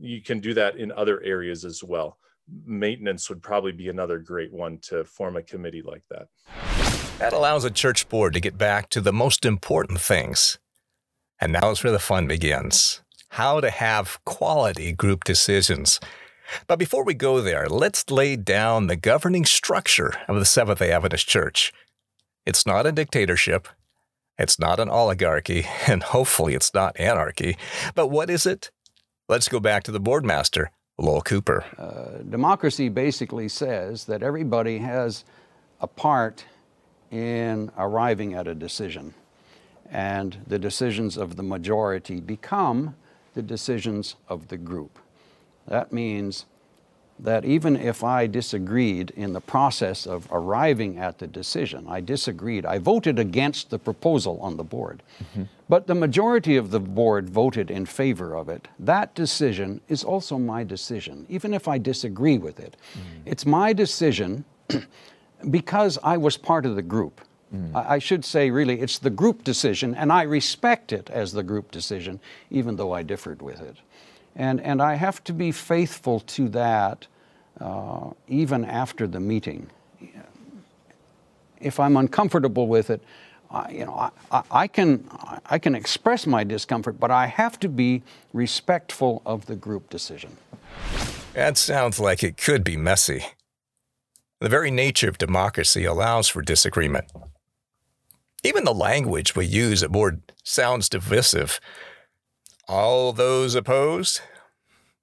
you 0.01 0.23
can 0.23 0.41
do 0.41 0.55
that 0.55 0.77
in 0.77 0.91
other 0.93 1.23
areas 1.23 1.65
as 1.65 1.85
well. 1.85 2.19
Maintenance 2.65 3.29
would 3.29 3.43
probably 3.43 3.73
be 3.73 3.89
another 3.89 4.19
great 4.19 4.53
one 4.53 4.79
to 4.83 5.05
form 5.05 5.37
a 5.37 5.43
committee 5.43 5.83
like 5.83 6.05
that. 6.11 6.29
That 7.19 7.33
allows 7.33 7.65
a 7.65 7.71
church 7.71 8.09
board 8.09 8.35
to 8.35 8.41
get 8.41 8.59
back 8.59 8.89
to 8.91 9.01
the 9.01 9.13
most 9.13 9.45
important 9.45 10.01
things. 10.01 10.59
And 11.41 11.53
now 11.53 11.71
is 11.71 11.83
where 11.83 11.93
the 11.93 11.99
fun 11.99 12.27
begins 12.27 13.01
how 13.31 13.61
to 13.61 13.71
have 13.71 14.19
quality 14.25 14.93
group 14.93 15.23
decisions. 15.23 16.01
But 16.67 16.79
before 16.79 17.05
we 17.05 17.13
go 17.13 17.43
there, 17.43 17.69
let's 17.69 18.11
lay 18.11 18.37
down 18.37 18.87
the 18.87 18.97
governing 18.97 19.45
structure 19.45 20.15
of 20.27 20.39
the 20.39 20.45
Seventh 20.45 20.79
day 20.79 20.91
Adventist 20.91 21.29
Church. 21.29 21.73
It's 22.47 22.65
not 22.65 22.87
a 22.87 22.93
dictatorship, 22.93 23.69
it's 24.39 24.59
not 24.59 24.81
an 24.81 24.89
oligarchy, 24.89 25.67
and 25.87 26.03
hopefully 26.03 26.55
it's 26.55 26.73
not 26.73 26.99
anarchy. 26.99 27.59
But 27.95 28.09
what 28.09 28.31
is 28.31 28.47
it? 28.47 28.71
Let's 29.29 29.49
go 29.49 29.61
back 29.61 29.83
to 29.85 29.93
the 29.93 30.01
boardmaster, 30.01 30.71
Lowell 30.99 31.23
Cooper. 31.23 31.65
Uh, 31.79 32.23
democracy 32.23 32.89
basically 32.89 33.49
says 33.49 34.05
that 34.07 34.23
everybody 34.23 34.79
has 34.79 35.25
a 35.81 35.87
part 35.87 36.45
in 37.11 37.71
arriving 37.77 38.35
at 38.35 38.47
a 38.49 38.55
decision. 38.55 39.15
And 39.91 40.39
the 40.47 40.59
decisions 40.59 41.17
of 41.17 41.37
the 41.37 41.43
majority 41.43 42.21
become 42.21 42.97
the 43.35 43.43
decisions 43.43 44.17
of 44.29 44.49
the 44.49 44.57
group. 44.57 44.99
That 45.69 45.93
means 45.93 46.47
that 47.19 47.45
even 47.45 47.77
if 47.77 48.05
I 48.05 48.27
disagreed 48.27 49.11
in 49.17 49.33
the 49.33 49.41
process 49.41 50.07
of 50.07 50.29
arriving 50.31 50.99
at 50.99 51.19
the 51.19 51.27
decision, 51.27 51.87
I 51.89 52.01
disagreed, 52.01 52.67
I 52.67 52.79
voted 52.79 53.19
against 53.19 53.71
the 53.71 53.79
proposal 53.79 54.39
on 54.41 54.57
the 54.57 54.65
board, 54.65 55.03
mm-hmm. 55.23 55.45
But 55.69 55.87
the 55.87 55.95
majority 55.95 56.57
of 56.57 56.71
the 56.71 56.81
board 56.81 57.29
voted 57.29 57.71
in 57.71 57.87
favor 57.87 58.37
of 58.37 58.49
it, 58.49 58.69
that 58.79 59.15
decision 59.15 59.81
is 59.89 60.05
also 60.05 60.39
my 60.39 60.63
decision, 60.63 61.27
even 61.29 61.53
if 61.53 61.67
I 61.67 61.79
disagree 61.79 62.39
with 62.39 62.61
it. 62.61 62.77
Mm. 62.95 63.01
It's 63.25 63.45
my 63.45 63.73
decision 63.73 64.45
because 65.51 65.99
I 66.03 66.17
was 66.17 66.37
part 66.37 66.67
of 66.67 66.77
the 66.77 66.83
group. 66.83 67.21
Mm. 67.55 67.75
I, 67.75 67.95
I 67.95 67.99
should 67.99 68.25
say, 68.25 68.51
really, 68.51 68.81
it's 68.81 68.99
the 68.99 69.11
group 69.11 69.43
decision, 69.43 69.95
and 69.95 70.13
I 70.13 70.23
respect 70.23 70.93
it 70.93 71.11
as 71.11 71.33
the 71.33 71.43
group 71.43 71.73
decision, 71.73 72.21
even 72.51 72.77
though 72.77 72.93
I 72.93 73.03
differed 73.03 73.43
with 73.43 73.61
it. 73.61 73.77
And, 74.37 74.61
and 74.61 74.81
I 74.81 74.95
have 74.95 75.25
to 75.25 75.33
be 75.33 75.51
faithful 75.51 76.21
to 76.21 76.49
that 76.51 77.07
uh, 77.61 78.11
even 78.29 78.65
after 78.65 79.07
the 79.07 79.21
meeting. 79.21 79.69
If 81.59 81.81
I'm 81.81 81.97
uncomfortable 81.97 82.69
with 82.69 82.91
it, 82.91 83.01
I, 83.51 83.71
you 83.71 83.85
know, 83.85 84.11
I, 84.31 84.43
I, 84.51 84.67
can, 84.67 85.09
I 85.47 85.59
can 85.59 85.75
express 85.75 86.27
my 86.27 86.45
discomfort, 86.45 86.99
but 86.99 87.11
I 87.11 87.27
have 87.27 87.59
to 87.61 87.69
be 87.69 88.03
respectful 88.33 89.23
of 89.25 89.47
the 89.47 89.57
group 89.57 89.91
decision. 89.91 90.37
That 91.35 91.59
sounds 91.59 92.01
like 92.01 92.23
it 92.23 92.37
could 92.37 92.65
be 92.65 92.77
messy. 92.77 93.25
The 94.41 94.49
very 94.49 94.71
nature 94.71 95.09
of 95.09 95.19
democracy 95.19 95.85
allows 95.85 96.29
for 96.29 96.43
disagreement. 96.43 97.07
Even 98.43 98.65
the 98.65 98.75
language 98.75 99.35
we 99.35 99.47
use 99.47 99.83
at 99.83 99.91
board 99.91 100.21
sounds 100.45 100.89
divisive. 100.89 101.59
All 102.69 103.13
those 103.13 103.55
opposed? 103.55 104.21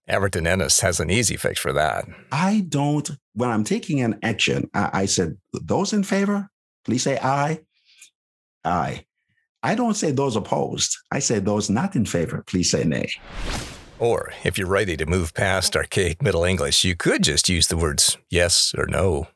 Everton 0.07 0.45
Ennis 0.45 0.81
has 0.81 0.99
an 0.99 1.09
easy 1.09 1.37
fix 1.37 1.59
for 1.59 1.73
that. 1.73 2.05
I 2.31 2.65
don't, 2.67 3.09
when 3.33 3.49
I'm 3.49 3.63
taking 3.63 4.01
an 4.01 4.19
action, 4.21 4.69
I, 4.73 4.89
I 4.93 5.05
said, 5.05 5.37
those 5.53 5.93
in 5.93 6.03
favor, 6.03 6.49
please 6.83 7.03
say 7.03 7.17
aye. 7.17 7.61
Aye. 8.65 9.05
I 9.61 9.75
don't 9.75 9.95
say 9.95 10.11
those 10.11 10.35
opposed. 10.35 10.97
I 11.11 11.19
say 11.19 11.39
those 11.39 11.69
not 11.69 11.95
in 11.95 12.05
favor, 12.05 12.43
please 12.45 12.69
say 12.69 12.83
nay. 12.83 13.11
Or 13.99 14.33
if 14.43 14.57
you're 14.57 14.67
ready 14.67 14.97
to 14.97 15.05
move 15.05 15.33
past 15.33 15.77
archaic 15.77 16.21
Middle 16.21 16.43
English, 16.43 16.83
you 16.83 16.95
could 16.95 17.23
just 17.23 17.47
use 17.47 17.67
the 17.67 17.77
words 17.77 18.17
yes 18.29 18.73
or 18.77 18.85
no. 18.85 19.27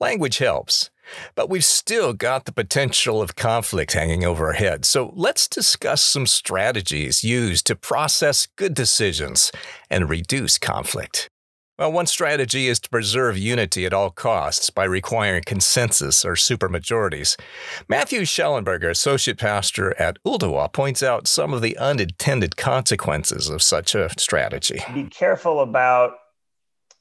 Language 0.00 0.38
helps. 0.38 0.90
But 1.34 1.48
we've 1.48 1.64
still 1.64 2.12
got 2.12 2.44
the 2.44 2.52
potential 2.52 3.22
of 3.22 3.36
conflict 3.36 3.92
hanging 3.92 4.24
over 4.24 4.46
our 4.46 4.54
heads. 4.54 4.88
So 4.88 5.12
let's 5.14 5.48
discuss 5.48 6.02
some 6.02 6.26
strategies 6.26 7.22
used 7.22 7.66
to 7.68 7.76
process 7.76 8.46
good 8.56 8.74
decisions 8.74 9.52
and 9.88 10.10
reduce 10.10 10.58
conflict. 10.58 11.30
Well, 11.78 11.92
one 11.92 12.06
strategy 12.06 12.68
is 12.68 12.80
to 12.80 12.88
preserve 12.88 13.36
unity 13.36 13.84
at 13.84 13.92
all 13.92 14.08
costs 14.08 14.70
by 14.70 14.84
requiring 14.84 15.42
consensus 15.44 16.24
or 16.24 16.32
supermajorities. 16.32 17.38
Matthew 17.86 18.22
Schellenberger, 18.22 18.88
associate 18.88 19.38
pastor 19.38 19.94
at 20.00 20.16
Ooltewah, 20.24 20.72
points 20.72 21.02
out 21.02 21.28
some 21.28 21.52
of 21.52 21.60
the 21.60 21.76
unintended 21.76 22.56
consequences 22.56 23.50
of 23.50 23.62
such 23.62 23.94
a 23.94 24.08
strategy. 24.18 24.80
Be 24.94 25.04
careful 25.04 25.60
about 25.60 26.14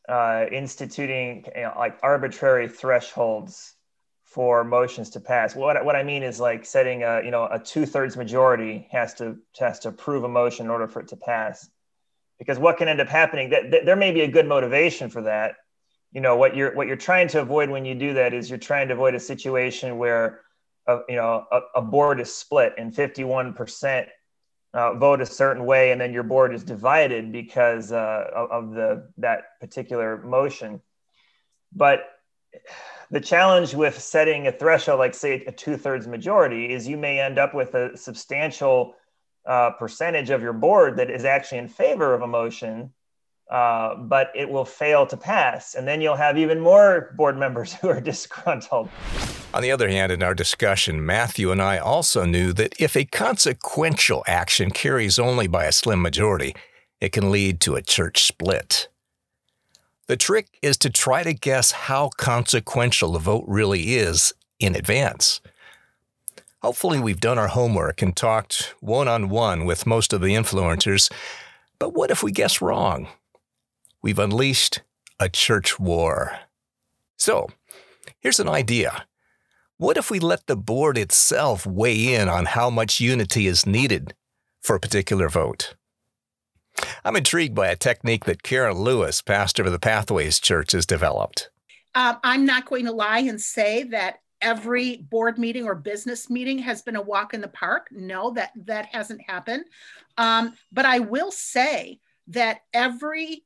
uh, 0.09 0.47
instituting 0.51 1.45
you 1.55 1.61
know, 1.61 1.73
like 1.77 1.97
arbitrary 2.03 2.67
thresholds 2.67 3.75
for 4.25 4.65
motions 4.65 5.09
to 5.11 5.21
pass. 5.21 5.55
What, 5.55 5.85
what 5.85 5.95
I 5.95 6.03
mean 6.03 6.21
is 6.21 6.41
like 6.41 6.65
setting 6.65 7.03
a 7.03 7.21
you 7.23 7.31
know 7.31 7.47
a 7.49 7.59
two 7.59 7.85
thirds 7.85 8.17
majority 8.17 8.89
has 8.91 9.13
to 9.15 9.37
has 9.57 9.79
to 9.79 9.87
approve 9.87 10.25
a 10.25 10.27
motion 10.27 10.65
in 10.65 10.69
order 10.69 10.89
for 10.89 10.99
it 10.99 11.07
to 11.07 11.15
pass. 11.15 11.69
Because 12.37 12.59
what 12.59 12.77
can 12.77 12.87
end 12.87 12.99
up 12.99 13.07
happening 13.07 13.49
that, 13.51 13.71
that 13.71 13.85
there 13.85 13.95
may 13.95 14.11
be 14.11 14.21
a 14.21 14.27
good 14.27 14.47
motivation 14.47 15.09
for 15.09 15.21
that. 15.23 15.55
You 16.11 16.21
know 16.21 16.37
what 16.37 16.55
you're 16.55 16.73
what 16.73 16.87
you're 16.87 16.95
trying 16.95 17.27
to 17.29 17.41
avoid 17.41 17.69
when 17.69 17.85
you 17.85 17.95
do 17.95 18.13
that 18.13 18.33
is 18.33 18.49
you're 18.49 18.59
trying 18.59 18.87
to 18.87 18.93
avoid 18.93 19.15
a 19.15 19.19
situation 19.19 19.97
where 19.97 20.41
a, 20.87 20.99
you 21.09 21.15
know 21.15 21.45
a, 21.51 21.59
a 21.75 21.81
board 21.81 22.19
is 22.19 22.33
split 22.33 22.73
and 22.77 22.95
51 22.95 23.53
percent 23.53 24.07
uh, 24.73 24.93
vote 24.93 25.21
a 25.21 25.25
certain 25.25 25.65
way 25.65 25.91
and 25.91 25.99
then 25.99 26.13
your 26.13 26.23
board 26.23 26.53
is 26.53 26.63
divided 26.63 27.31
because 27.31 27.91
uh, 27.91 28.27
of 28.33 28.71
the 28.71 29.09
that 29.17 29.59
particular 29.59 30.17
motion. 30.17 30.81
But 31.73 32.05
the 33.11 33.21
challenge 33.21 33.73
with 33.73 33.99
setting 33.99 34.47
a 34.47 34.51
threshold 34.51 34.99
like 34.99 35.13
say 35.13 35.43
a 35.45 35.51
two-thirds 35.51 36.07
majority 36.07 36.73
is 36.73 36.87
you 36.87 36.97
may 36.97 37.19
end 37.19 37.37
up 37.37 37.53
with 37.53 37.73
a 37.75 37.95
substantial 37.97 38.95
uh, 39.45 39.71
percentage 39.71 40.29
of 40.29 40.41
your 40.41 40.53
board 40.53 40.97
that 40.97 41.09
is 41.09 41.25
actually 41.25 41.59
in 41.59 41.67
favor 41.67 42.13
of 42.13 42.21
a 42.21 42.27
motion 42.27 42.91
uh, 43.49 43.95
but 43.95 44.31
it 44.33 44.49
will 44.49 44.65
fail 44.65 45.05
to 45.05 45.15
pass. 45.15 45.75
And 45.75 45.87
then 45.87 46.01
you'll 46.01 46.15
have 46.15 46.35
even 46.37 46.59
more 46.59 47.13
board 47.15 47.37
members 47.37 47.73
who 47.75 47.89
are 47.89 48.01
disgruntled. 48.01 48.89
On 49.53 49.61
the 49.61 49.71
other 49.71 49.87
hand 49.87 50.11
in 50.11 50.21
our 50.21 50.33
discussion 50.33 51.05
matthew 51.05 51.49
and 51.49 51.61
i 51.61 51.77
also 51.77 52.25
knew 52.25 52.51
that 52.51 52.73
if 52.77 52.93
a 52.97 53.05
consequential 53.05 54.21
action 54.27 54.69
carries 54.69 55.17
only 55.17 55.47
by 55.47 55.63
a 55.63 55.71
slim 55.71 56.01
majority 56.01 56.53
it 56.99 57.13
can 57.13 57.31
lead 57.31 57.59
to 57.61 57.75
a 57.75 57.81
church 57.81 58.23
split. 58.23 58.89
The 60.07 60.17
trick 60.17 60.47
is 60.61 60.77
to 60.79 60.89
try 60.89 61.23
to 61.23 61.33
guess 61.33 61.71
how 61.71 62.09
consequential 62.17 63.13
the 63.13 63.19
vote 63.19 63.45
really 63.47 63.95
is 63.95 64.33
in 64.59 64.75
advance. 64.75 65.41
Hopefully, 66.61 66.99
we've 66.99 67.19
done 67.19 67.37
our 67.37 67.49
homework 67.49 68.01
and 68.01 68.15
talked 68.15 68.73
one 68.79 69.07
on 69.07 69.29
one 69.29 69.65
with 69.65 69.85
most 69.85 70.13
of 70.13 70.21
the 70.21 70.35
influencers, 70.35 71.11
but 71.79 71.93
what 71.93 72.11
if 72.11 72.23
we 72.23 72.31
guess 72.31 72.61
wrong? 72.61 73.07
We've 74.01 74.19
unleashed 74.19 74.81
a 75.19 75.29
church 75.29 75.79
war. 75.79 76.39
So, 77.17 77.49
here's 78.19 78.39
an 78.39 78.49
idea. 78.49 79.05
What 79.77 79.97
if 79.97 80.09
we 80.09 80.19
let 80.19 80.47
the 80.47 80.55
board 80.55 80.97
itself 80.97 81.65
weigh 81.65 82.13
in 82.13 82.29
on 82.29 82.45
how 82.45 82.69
much 82.69 83.01
unity 83.01 83.47
is 83.47 83.65
needed 83.65 84.13
for 84.61 84.75
a 84.75 84.79
particular 84.79 85.27
vote? 85.27 85.75
I'm 87.03 87.15
intrigued 87.15 87.55
by 87.55 87.67
a 87.67 87.75
technique 87.75 88.25
that 88.25 88.43
Karen 88.43 88.77
Lewis, 88.77 89.21
pastor 89.21 89.63
of 89.63 89.71
the 89.71 89.79
Pathways 89.79 90.39
Church, 90.39 90.71
has 90.71 90.85
developed. 90.85 91.49
Um, 91.93 92.17
I'm 92.23 92.45
not 92.45 92.65
going 92.65 92.85
to 92.85 92.91
lie 92.91 93.19
and 93.19 93.39
say 93.39 93.83
that 93.83 94.19
every 94.45 94.97
board 94.97 95.39
meeting 95.39 95.65
or 95.65 95.73
business 95.73 96.29
meeting 96.29 96.59
has 96.59 96.83
been 96.83 96.95
a 96.95 97.01
walk 97.01 97.33
in 97.33 97.41
the 97.41 97.47
park. 97.47 97.87
No, 97.91 98.31
that 98.31 98.51
that 98.65 98.85
hasn't 98.85 99.21
happened. 99.27 99.65
Um, 100.17 100.53
but 100.71 100.85
I 100.85 100.99
will 100.99 101.31
say 101.31 101.99
that 102.27 102.59
every 102.71 103.43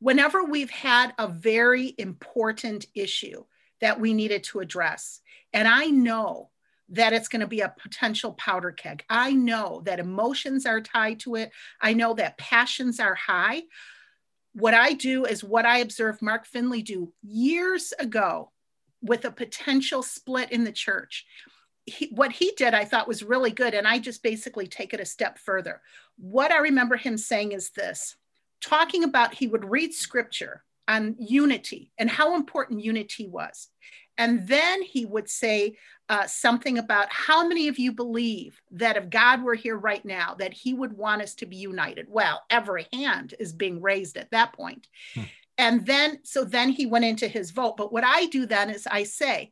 whenever 0.00 0.42
we've 0.42 0.70
had 0.70 1.12
a 1.18 1.28
very 1.28 1.94
important 1.98 2.86
issue 2.94 3.44
that 3.80 4.00
we 4.00 4.14
needed 4.14 4.44
to 4.44 4.60
address, 4.60 5.20
and 5.52 5.68
I 5.68 5.86
know 5.86 6.48
that 6.88 7.12
it's 7.12 7.28
going 7.28 7.40
to 7.40 7.46
be 7.46 7.60
a 7.60 7.74
potential 7.82 8.32
powder 8.32 8.72
keg. 8.72 9.04
I 9.08 9.32
know 9.32 9.82
that 9.84 10.00
emotions 10.00 10.66
are 10.66 10.80
tied 10.80 11.20
to 11.20 11.36
it. 11.36 11.52
I 11.80 11.92
know 11.92 12.14
that 12.14 12.38
passions 12.38 12.98
are 12.98 13.14
high. 13.14 13.62
What 14.54 14.74
I 14.74 14.94
do 14.94 15.24
is 15.26 15.44
what 15.44 15.66
I 15.66 15.78
observed 15.78 16.22
Mark 16.22 16.46
Finley 16.46 16.82
do 16.82 17.12
years 17.22 17.92
ago 17.98 18.52
with 19.02 19.24
a 19.24 19.30
potential 19.30 20.02
split 20.02 20.50
in 20.52 20.64
the 20.64 20.72
church. 20.72 21.26
he, 21.86 22.06
what 22.14 22.32
he 22.32 22.52
did, 22.56 22.74
I 22.74 22.84
thought 22.84 23.08
was 23.08 23.22
really 23.22 23.50
good. 23.50 23.74
And 23.74 23.86
I 23.86 23.98
just 23.98 24.22
basically 24.22 24.66
take 24.66 24.94
it 24.94 25.00
a 25.00 25.04
step 25.04 25.38
further. 25.38 25.80
What 26.16 26.52
I 26.52 26.58
remember 26.58 26.96
him 26.96 27.18
saying 27.18 27.52
is 27.52 27.70
this 27.70 28.16
talking 28.60 29.02
about 29.04 29.34
he 29.34 29.48
would 29.48 29.68
read 29.68 29.92
scripture 29.92 30.62
on 30.86 31.16
unity 31.18 31.92
and 31.98 32.08
how 32.08 32.36
important 32.36 32.84
unity 32.84 33.26
was. 33.26 33.68
And 34.18 34.46
then 34.46 34.82
he 34.82 35.06
would 35.06 35.28
say 35.28 35.76
uh, 36.08 36.26
something 36.26 36.78
about 36.78 37.08
how 37.10 37.46
many 37.48 37.68
of 37.68 37.78
you 37.78 37.92
believe 37.92 38.60
that 38.72 38.96
if 38.96 39.08
God 39.08 39.42
were 39.42 39.54
here 39.54 39.76
right 39.76 40.04
now, 40.04 40.34
that 40.38 40.52
he 40.52 40.74
would 40.74 40.92
want 40.92 41.22
us 41.22 41.34
to 41.36 41.46
be 41.46 41.56
united. 41.56 42.06
Well, 42.08 42.42
every 42.50 42.86
hand 42.92 43.34
is 43.40 43.52
being 43.52 43.80
raised 43.80 44.16
at 44.16 44.30
that 44.30 44.52
point. 44.52 44.86
Hmm. 45.14 45.22
And 45.58 45.86
then, 45.86 46.20
so 46.24 46.44
then 46.44 46.70
he 46.70 46.86
went 46.86 47.04
into 47.04 47.28
his 47.28 47.50
vote. 47.50 47.76
But 47.76 47.92
what 47.92 48.04
I 48.04 48.26
do 48.26 48.46
then 48.46 48.70
is 48.70 48.86
I 48.86 49.04
say, 49.04 49.50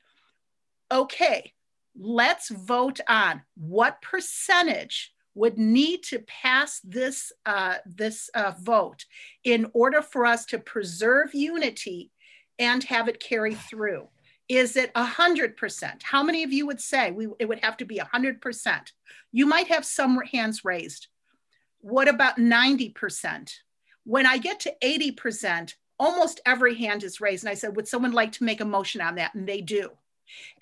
okay, 0.90 1.52
let's 1.96 2.48
vote 2.48 3.00
on 3.08 3.42
what 3.56 4.02
percentage 4.02 5.12
would 5.34 5.58
need 5.58 6.02
to 6.04 6.18
pass 6.20 6.80
this, 6.82 7.32
uh, 7.46 7.76
this 7.86 8.28
uh, 8.34 8.52
vote 8.60 9.04
in 9.44 9.66
order 9.72 10.02
for 10.02 10.26
us 10.26 10.44
to 10.46 10.58
preserve 10.58 11.34
unity 11.34 12.10
and 12.58 12.82
have 12.84 13.08
it 13.08 13.20
carry 13.20 13.54
through. 13.54 14.08
Is 14.48 14.76
it 14.76 14.92
100%? 14.94 16.02
How 16.02 16.22
many 16.24 16.42
of 16.42 16.52
you 16.52 16.66
would 16.66 16.80
say 16.80 17.12
we, 17.12 17.28
it 17.38 17.48
would 17.48 17.60
have 17.60 17.76
to 17.76 17.84
be 17.84 17.98
100%? 17.98 18.92
You 19.30 19.46
might 19.46 19.68
have 19.68 19.84
some 19.84 20.20
hands 20.22 20.64
raised. 20.64 21.06
What 21.80 22.08
about 22.08 22.36
90%? 22.36 23.52
When 24.04 24.26
I 24.26 24.38
get 24.38 24.60
to 24.60 24.74
80%, 24.82 25.74
almost 26.00 26.40
every 26.46 26.74
hand 26.74 27.04
is 27.04 27.20
raised. 27.20 27.44
And 27.44 27.50
I 27.50 27.54
said, 27.54 27.76
Would 27.76 27.86
someone 27.86 28.12
like 28.12 28.32
to 28.32 28.44
make 28.44 28.60
a 28.60 28.64
motion 28.64 29.00
on 29.00 29.14
that? 29.16 29.34
And 29.34 29.46
they 29.46 29.60
do. 29.60 29.90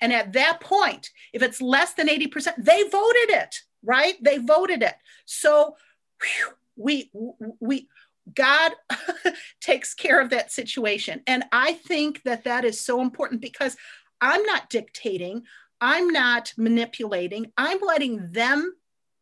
And 0.01 0.13
at 0.13 0.33
that 0.33 0.59
point, 0.59 1.11
if 1.33 1.41
it's 1.41 1.61
less 1.61 1.93
than 1.93 2.07
80%, 2.07 2.55
they 2.57 2.83
voted 2.83 3.29
it, 3.29 3.61
right? 3.83 4.15
They 4.21 4.37
voted 4.37 4.83
it. 4.83 4.95
So 5.25 5.75
whew, 6.21 6.53
we, 6.75 7.11
we, 7.59 7.87
God 8.33 8.73
takes 9.61 9.93
care 9.93 10.19
of 10.19 10.31
that 10.31 10.51
situation. 10.51 11.21
And 11.27 11.43
I 11.51 11.73
think 11.73 12.23
that 12.23 12.43
that 12.45 12.65
is 12.65 12.79
so 12.79 13.01
important 13.01 13.41
because 13.41 13.77
I'm 14.21 14.43
not 14.43 14.69
dictating, 14.69 15.43
I'm 15.79 16.09
not 16.09 16.53
manipulating, 16.57 17.51
I'm 17.57 17.79
letting 17.85 18.31
them 18.31 18.73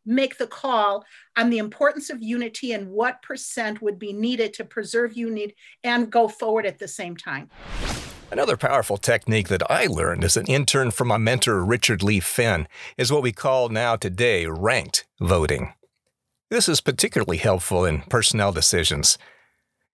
make 0.08 0.38
the 0.38 0.46
call 0.46 1.04
on 1.36 1.50
the 1.50 1.58
importance 1.58 2.10
of 2.10 2.22
unity 2.22 2.72
and 2.72 2.88
what 2.88 3.22
percent 3.22 3.82
would 3.82 3.98
be 3.98 4.12
needed 4.12 4.54
to 4.54 4.64
preserve 4.64 5.16
unity 5.16 5.54
and 5.84 6.10
go 6.10 6.26
forward 6.26 6.66
at 6.66 6.78
the 6.78 6.88
same 6.88 7.16
time. 7.16 7.50
Another 8.30 8.56
powerful 8.56 8.98
technique 8.98 9.48
that 9.48 9.70
I 9.70 9.86
learned 9.86 10.24
as 10.24 10.36
an 10.36 10.46
intern 10.46 10.90
from 10.90 11.08
my 11.08 11.16
mentor 11.16 11.64
Richard 11.64 12.02
Lee 12.02 12.20
Finn 12.20 12.68
is 12.96 13.12
what 13.12 13.22
we 13.22 13.32
call 13.32 13.68
now 13.68 13.96
today 13.96 14.46
ranked 14.46 15.06
voting. 15.20 15.72
This 16.50 16.68
is 16.68 16.80
particularly 16.80 17.38
helpful 17.38 17.84
in 17.84 18.02
personnel 18.02 18.52
decisions. 18.52 19.18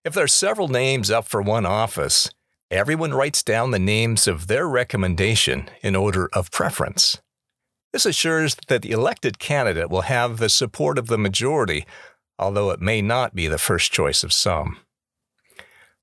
If 0.04 0.14
there 0.14 0.24
are 0.24 0.28
several 0.28 0.68
names 0.68 1.10
up 1.10 1.26
for 1.26 1.42
one 1.42 1.66
office, 1.66 2.30
everyone 2.70 3.14
writes 3.14 3.42
down 3.42 3.70
the 3.70 3.78
names 3.78 4.26
of 4.28 4.46
their 4.48 4.68
recommendation 4.68 5.68
in 5.82 5.96
order 5.96 6.28
of 6.32 6.50
preference. 6.50 7.20
This 7.94 8.06
assures 8.06 8.56
that 8.66 8.82
the 8.82 8.90
elected 8.90 9.38
candidate 9.38 9.88
will 9.88 10.00
have 10.00 10.38
the 10.38 10.48
support 10.48 10.98
of 10.98 11.06
the 11.06 11.16
majority, 11.16 11.86
although 12.40 12.70
it 12.70 12.80
may 12.80 13.00
not 13.00 13.36
be 13.36 13.46
the 13.46 13.56
first 13.56 13.92
choice 13.92 14.24
of 14.24 14.32
some. 14.32 14.78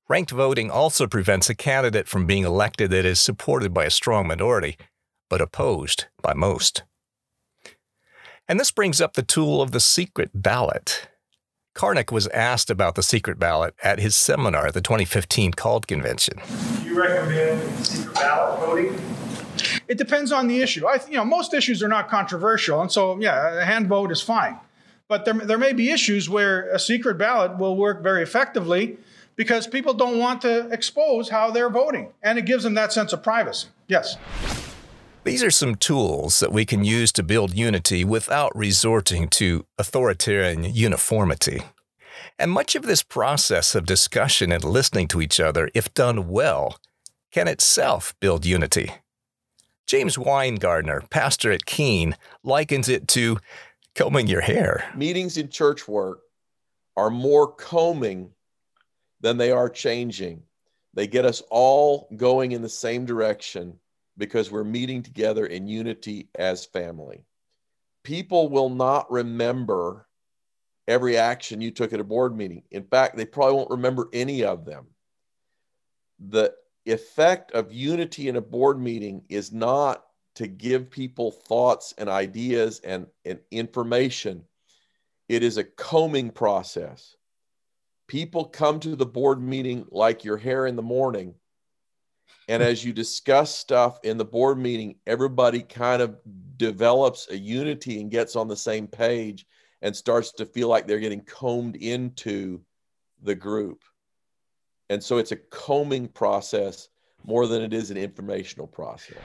Ranked 0.08 0.30
voting 0.30 0.70
also 0.70 1.06
prevents 1.06 1.50
a 1.50 1.54
candidate 1.54 2.08
from 2.08 2.24
being 2.24 2.44
elected 2.44 2.90
that 2.92 3.04
is 3.04 3.20
supported 3.20 3.74
by 3.74 3.84
a 3.84 3.90
strong 3.90 4.26
minority, 4.26 4.78
but 5.28 5.42
opposed 5.42 6.06
by 6.22 6.32
most. 6.32 6.82
And 8.48 8.58
this 8.58 8.70
brings 8.70 9.02
up 9.02 9.12
the 9.12 9.22
tool 9.22 9.60
of 9.60 9.72
the 9.72 9.78
secret 9.78 10.30
ballot. 10.32 11.10
Karnik 11.76 12.10
was 12.10 12.26
asked 12.28 12.70
about 12.70 12.94
the 12.94 13.02
secret 13.02 13.38
ballot 13.38 13.74
at 13.82 13.98
his 13.98 14.16
seminar 14.16 14.68
at 14.68 14.72
the 14.72 14.80
2015 14.80 15.52
CALLED 15.52 15.86
convention. 15.86 16.40
Do 16.78 16.84
you 16.86 16.98
recommend 16.98 17.84
secret 17.84 18.14
ballot 18.14 18.60
voting? 18.60 19.21
It 19.92 19.98
depends 19.98 20.32
on 20.32 20.48
the 20.48 20.62
issue. 20.62 20.86
I, 20.86 21.00
you 21.06 21.18
know, 21.18 21.24
most 21.26 21.52
issues 21.52 21.82
are 21.82 21.88
not 21.88 22.08
controversial, 22.08 22.80
and 22.80 22.90
so 22.90 23.20
yeah, 23.20 23.60
a 23.60 23.64
hand 23.66 23.88
vote 23.88 24.10
is 24.10 24.22
fine. 24.22 24.58
But 25.06 25.26
there, 25.26 25.34
there 25.34 25.58
may 25.58 25.74
be 25.74 25.90
issues 25.90 26.30
where 26.30 26.66
a 26.70 26.78
secret 26.78 27.18
ballot 27.18 27.58
will 27.58 27.76
work 27.76 28.02
very 28.02 28.22
effectively 28.22 28.96
because 29.36 29.66
people 29.66 29.92
don't 29.92 30.16
want 30.16 30.40
to 30.40 30.66
expose 30.70 31.28
how 31.28 31.50
they're 31.50 31.68
voting, 31.68 32.10
and 32.22 32.38
it 32.38 32.46
gives 32.46 32.64
them 32.64 32.72
that 32.72 32.90
sense 32.90 33.12
of 33.12 33.22
privacy. 33.22 33.68
Yes. 33.86 34.16
These 35.24 35.42
are 35.42 35.50
some 35.50 35.74
tools 35.74 36.40
that 36.40 36.52
we 36.52 36.64
can 36.64 36.86
use 36.86 37.12
to 37.12 37.22
build 37.22 37.52
unity 37.54 38.02
without 38.02 38.56
resorting 38.56 39.28
to 39.28 39.66
authoritarian 39.76 40.64
uniformity. 40.64 41.60
And 42.38 42.50
much 42.50 42.74
of 42.74 42.84
this 42.84 43.02
process 43.02 43.74
of 43.74 43.84
discussion 43.84 44.52
and 44.52 44.64
listening 44.64 45.06
to 45.08 45.20
each 45.20 45.38
other, 45.38 45.68
if 45.74 45.92
done 45.92 46.28
well, 46.28 46.78
can 47.30 47.46
itself 47.46 48.14
build 48.20 48.46
unity. 48.46 48.92
James 49.92 50.16
Weingartner, 50.16 51.10
pastor 51.10 51.52
at 51.52 51.66
Keene, 51.66 52.16
likens 52.42 52.88
it 52.88 53.06
to 53.08 53.36
combing 53.94 54.26
your 54.26 54.40
hair. 54.40 54.90
Meetings 54.96 55.36
in 55.36 55.50
church 55.50 55.86
work 55.86 56.20
are 56.96 57.10
more 57.10 57.52
combing 57.52 58.30
than 59.20 59.36
they 59.36 59.50
are 59.50 59.68
changing. 59.68 60.44
They 60.94 61.06
get 61.06 61.26
us 61.26 61.42
all 61.50 62.08
going 62.16 62.52
in 62.52 62.62
the 62.62 62.70
same 62.70 63.04
direction 63.04 63.78
because 64.16 64.50
we're 64.50 64.64
meeting 64.64 65.02
together 65.02 65.44
in 65.44 65.68
unity 65.68 66.30
as 66.36 66.64
family. 66.64 67.26
People 68.02 68.48
will 68.48 68.70
not 68.70 69.12
remember 69.12 70.06
every 70.88 71.18
action 71.18 71.60
you 71.60 71.70
took 71.70 71.92
at 71.92 72.00
a 72.00 72.04
board 72.04 72.34
meeting. 72.34 72.62
In 72.70 72.84
fact, 72.84 73.14
they 73.14 73.26
probably 73.26 73.56
won't 73.56 73.70
remember 73.70 74.08
any 74.14 74.42
of 74.42 74.64
them. 74.64 74.86
The 76.18 76.54
effect 76.86 77.52
of 77.52 77.72
unity 77.72 78.28
in 78.28 78.36
a 78.36 78.40
board 78.40 78.80
meeting 78.80 79.22
is 79.28 79.52
not 79.52 80.04
to 80.34 80.46
give 80.46 80.90
people 80.90 81.30
thoughts 81.30 81.94
and 81.98 82.08
ideas 82.08 82.80
and, 82.80 83.06
and 83.24 83.38
information. 83.50 84.44
It 85.28 85.42
is 85.42 85.58
a 85.58 85.64
combing 85.64 86.30
process. 86.30 87.16
People 88.08 88.46
come 88.46 88.80
to 88.80 88.96
the 88.96 89.06
board 89.06 89.40
meeting 89.40 89.86
like 89.90 90.24
your 90.24 90.36
hair 90.36 90.66
in 90.66 90.76
the 90.76 90.82
morning 90.82 91.34
and 92.48 92.62
as 92.62 92.84
you 92.84 92.92
discuss 92.92 93.54
stuff 93.54 93.98
in 94.02 94.18
the 94.18 94.24
board 94.24 94.58
meeting, 94.58 94.96
everybody 95.06 95.62
kind 95.62 96.02
of 96.02 96.18
develops 96.56 97.30
a 97.30 97.36
unity 97.36 98.00
and 98.00 98.10
gets 98.10 98.36
on 98.36 98.48
the 98.48 98.56
same 98.56 98.86
page 98.86 99.46
and 99.80 99.94
starts 99.94 100.32
to 100.32 100.46
feel 100.46 100.68
like 100.68 100.86
they're 100.86 100.98
getting 100.98 101.22
combed 101.22 101.76
into 101.76 102.60
the 103.22 103.34
group. 103.34 103.84
And 104.92 105.02
so 105.02 105.16
it's 105.16 105.32
a 105.32 105.36
combing 105.36 106.08
process 106.08 106.88
more 107.24 107.46
than 107.46 107.62
it 107.62 107.72
is 107.72 107.90
an 107.90 107.96
informational 107.96 108.66
process. 108.66 109.16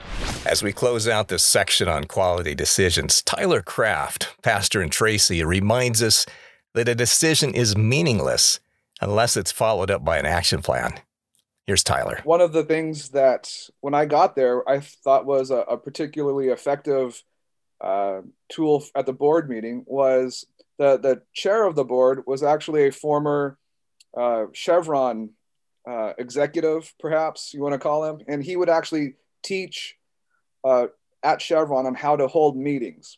As 0.46 0.64
we 0.64 0.72
close 0.72 1.08
out 1.08 1.28
this 1.28 1.44
section 1.44 1.90
on 1.90 2.06
quality 2.06 2.56
decisions, 2.56 3.22
Tyler 3.22 3.62
Craft, 3.62 4.36
pastor 4.42 4.82
in 4.82 4.90
Tracy, 4.90 5.44
reminds 5.44 6.02
us 6.02 6.26
that 6.74 6.88
a 6.88 6.96
decision 6.96 7.54
is 7.54 7.76
meaningless 7.76 8.60
unless 9.02 9.36
it's 9.36 9.52
followed 9.52 9.92
up 9.92 10.06
by 10.06 10.18
an 10.18 10.26
action 10.26 10.62
plan. 10.62 10.94
Here's 11.66 11.84
Tyler. 11.84 12.22
One 12.24 12.40
of 12.40 12.54
the 12.54 12.64
things 12.64 13.10
that 13.10 13.52
when 13.82 13.94
I 13.94 14.06
got 14.06 14.36
there, 14.38 14.68
I 14.70 14.80
thought 14.80 15.26
was 15.26 15.52
a, 15.52 15.58
a 15.58 15.78
particularly 15.78 16.48
effective 16.48 17.22
uh, 17.82 18.22
tool 18.48 18.86
at 18.96 19.06
the 19.06 19.14
board 19.14 19.50
meeting 19.50 19.84
was 19.86 20.46
the, 20.78 20.98
the 20.98 21.24
chair 21.34 21.66
of 21.66 21.76
the 21.76 21.84
board 21.84 22.24
was 22.26 22.42
actually 22.42 22.88
a 22.88 22.92
former 22.92 23.58
uh, 24.16 24.46
Chevron 24.54 25.32
uh, 25.88 26.14
executive, 26.18 26.94
perhaps 27.00 27.54
you 27.54 27.62
want 27.62 27.74
to 27.74 27.80
call 27.80 28.04
him. 28.04 28.22
And 28.28 28.44
he 28.44 28.56
would 28.56 28.70
actually 28.70 29.16
teach 29.44 29.96
uh, 30.64 30.88
at 31.24 31.42
Chevron 31.42 31.86
on 31.86 31.96
how 31.96 32.16
to 32.16 32.28
hold 32.28 32.58
meetings. 32.58 33.18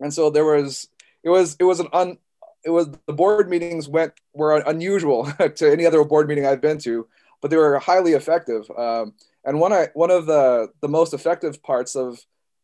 And 0.00 0.14
so 0.14 0.30
there 0.30 0.44
was, 0.44 0.88
it 1.24 1.30
was, 1.30 1.56
it 1.58 1.64
was 1.64 1.80
an 1.80 1.88
un, 1.92 2.18
it 2.64 2.70
was 2.70 2.88
the 3.06 3.12
board 3.12 3.48
meetings 3.48 3.88
went 3.88 4.12
were 4.32 4.58
unusual 4.58 5.24
to 5.56 5.70
any 5.70 5.86
other 5.86 6.02
board 6.04 6.28
meeting 6.28 6.46
I've 6.46 6.60
been 6.60 6.78
to 6.78 7.06
but 7.40 7.50
they 7.50 7.56
were 7.56 7.78
highly 7.78 8.12
effective. 8.12 8.70
Um, 8.76 9.14
and 9.44 9.60
one 9.60 9.72
I, 9.72 9.88
one 9.94 10.10
of 10.10 10.26
the 10.26 10.68
the 10.80 10.88
most 10.88 11.14
effective 11.14 11.62
parts 11.62 11.96
of 11.96 12.20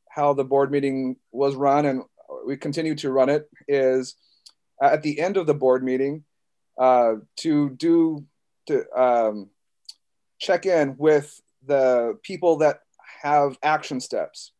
how 0.08 0.34
the 0.34 0.44
board 0.44 0.70
meeting 0.70 1.16
was 1.32 1.54
run, 1.54 1.86
and 1.86 2.02
we 2.46 2.56
continue 2.56 2.94
to 2.96 3.10
run 3.10 3.28
it, 3.28 3.48
is 3.68 4.16
at 4.82 5.02
the 5.02 5.20
end 5.20 5.36
of 5.36 5.46
the 5.46 5.54
board 5.54 5.84
meeting 5.84 6.24
uh, 6.78 7.14
to 7.36 7.70
do 7.70 8.24
to 8.66 8.90
um, 8.98 9.50
check 10.38 10.66
in 10.66 10.96
with 10.98 11.40
the 11.66 12.18
people 12.22 12.58
that 12.58 12.80
have 13.22 13.56
action 13.62 14.00
steps. 14.00 14.52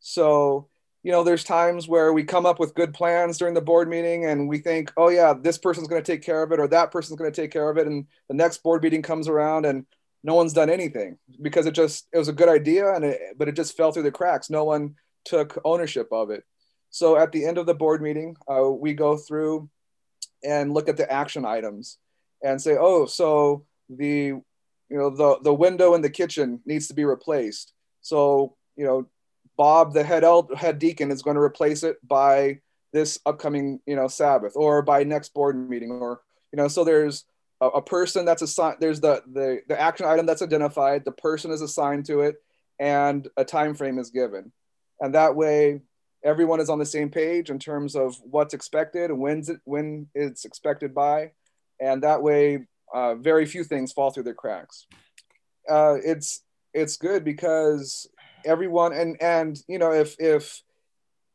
So 0.00 0.68
you 1.02 1.12
know, 1.12 1.22
there's 1.22 1.44
times 1.44 1.88
where 1.88 2.12
we 2.12 2.24
come 2.24 2.44
up 2.44 2.58
with 2.58 2.74
good 2.74 2.92
plans 2.92 3.38
during 3.38 3.54
the 3.54 3.60
board 3.60 3.88
meeting 3.88 4.24
and 4.26 4.48
we 4.48 4.58
think, 4.58 4.92
oh, 4.96 5.08
yeah, 5.08 5.32
this 5.32 5.56
person's 5.56 5.88
going 5.88 6.02
to 6.02 6.12
take 6.12 6.22
care 6.22 6.42
of 6.42 6.52
it 6.52 6.58
or 6.58 6.66
that 6.68 6.90
person's 6.90 7.18
going 7.18 7.32
to 7.32 7.40
take 7.42 7.52
care 7.52 7.70
of 7.70 7.78
it. 7.78 7.86
And 7.86 8.06
the 8.28 8.34
next 8.34 8.62
board 8.62 8.82
meeting 8.82 9.02
comes 9.02 9.28
around 9.28 9.64
and 9.64 9.86
no 10.24 10.34
one's 10.34 10.52
done 10.52 10.68
anything 10.68 11.16
because 11.40 11.66
it 11.66 11.72
just, 11.72 12.08
it 12.12 12.18
was 12.18 12.28
a 12.28 12.32
good 12.32 12.48
idea 12.48 12.92
and 12.92 13.04
it, 13.04 13.20
but 13.38 13.48
it 13.48 13.56
just 13.56 13.76
fell 13.76 13.92
through 13.92 14.02
the 14.02 14.10
cracks. 14.10 14.50
No 14.50 14.64
one 14.64 14.96
took 15.24 15.58
ownership 15.64 16.08
of 16.12 16.30
it. 16.30 16.44
So 16.90 17.16
at 17.16 17.32
the 17.32 17.46
end 17.46 17.58
of 17.58 17.66
the 17.66 17.74
board 17.74 18.02
meeting, 18.02 18.36
uh, 18.46 18.68
we 18.68 18.92
go 18.92 19.16
through 19.16 19.70
and 20.44 20.74
look 20.74 20.88
at 20.88 20.96
the 20.96 21.10
action 21.10 21.44
items 21.44 21.98
and 22.42 22.60
say, 22.60 22.76
oh, 22.78 23.06
so 23.06 23.64
the 23.88 24.34
you 24.90 24.96
know 24.96 25.10
the 25.10 25.38
the 25.42 25.54
window 25.54 25.94
in 25.94 26.02
the 26.02 26.10
kitchen 26.10 26.60
needs 26.64 26.88
to 26.88 26.94
be 26.94 27.04
replaced. 27.04 27.72
So 28.00 28.56
you 28.76 28.84
know 28.84 29.06
Bob, 29.56 29.92
the 29.92 30.04
head 30.04 30.24
el- 30.24 30.54
head 30.56 30.78
deacon, 30.78 31.10
is 31.10 31.22
going 31.22 31.36
to 31.36 31.42
replace 31.42 31.82
it 31.82 31.96
by 32.06 32.60
this 32.92 33.18
upcoming 33.26 33.80
you 33.86 33.96
know 33.96 34.08
Sabbath 34.08 34.52
or 34.56 34.82
by 34.82 35.04
next 35.04 35.34
board 35.34 35.56
meeting 35.68 35.90
or 35.90 36.20
you 36.52 36.56
know 36.56 36.68
so 36.68 36.84
there's 36.84 37.24
a, 37.60 37.66
a 37.66 37.82
person 37.82 38.24
that's 38.24 38.42
assigned 38.42 38.78
there's 38.80 39.00
the, 39.00 39.22
the 39.32 39.60
the 39.68 39.78
action 39.78 40.06
item 40.06 40.26
that's 40.26 40.42
identified 40.42 41.04
the 41.04 41.12
person 41.12 41.50
is 41.50 41.60
assigned 41.60 42.06
to 42.06 42.20
it 42.20 42.36
and 42.78 43.28
a 43.36 43.44
time 43.44 43.74
frame 43.74 43.98
is 43.98 44.10
given 44.10 44.52
and 45.00 45.14
that 45.14 45.36
way 45.36 45.80
everyone 46.24 46.60
is 46.60 46.70
on 46.70 46.78
the 46.78 46.86
same 46.86 47.10
page 47.10 47.50
in 47.50 47.58
terms 47.58 47.94
of 47.94 48.16
what's 48.22 48.54
expected 48.54 49.10
and 49.10 49.20
when's 49.20 49.48
it 49.48 49.60
when 49.64 50.06
it's 50.14 50.44
expected 50.44 50.94
by 50.94 51.30
and 51.80 52.02
that 52.02 52.22
way 52.22 52.66
uh, 52.94 53.14
very 53.14 53.46
few 53.46 53.64
things 53.64 53.92
fall 53.92 54.10
through 54.10 54.22
the 54.22 54.32
cracks 54.32 54.86
uh, 55.70 55.96
it's 56.04 56.42
it's 56.74 56.96
good 56.96 57.24
because 57.24 58.08
everyone 58.44 58.92
and 58.92 59.20
and 59.20 59.62
you 59.68 59.78
know 59.78 59.92
if 59.92 60.16
if 60.18 60.62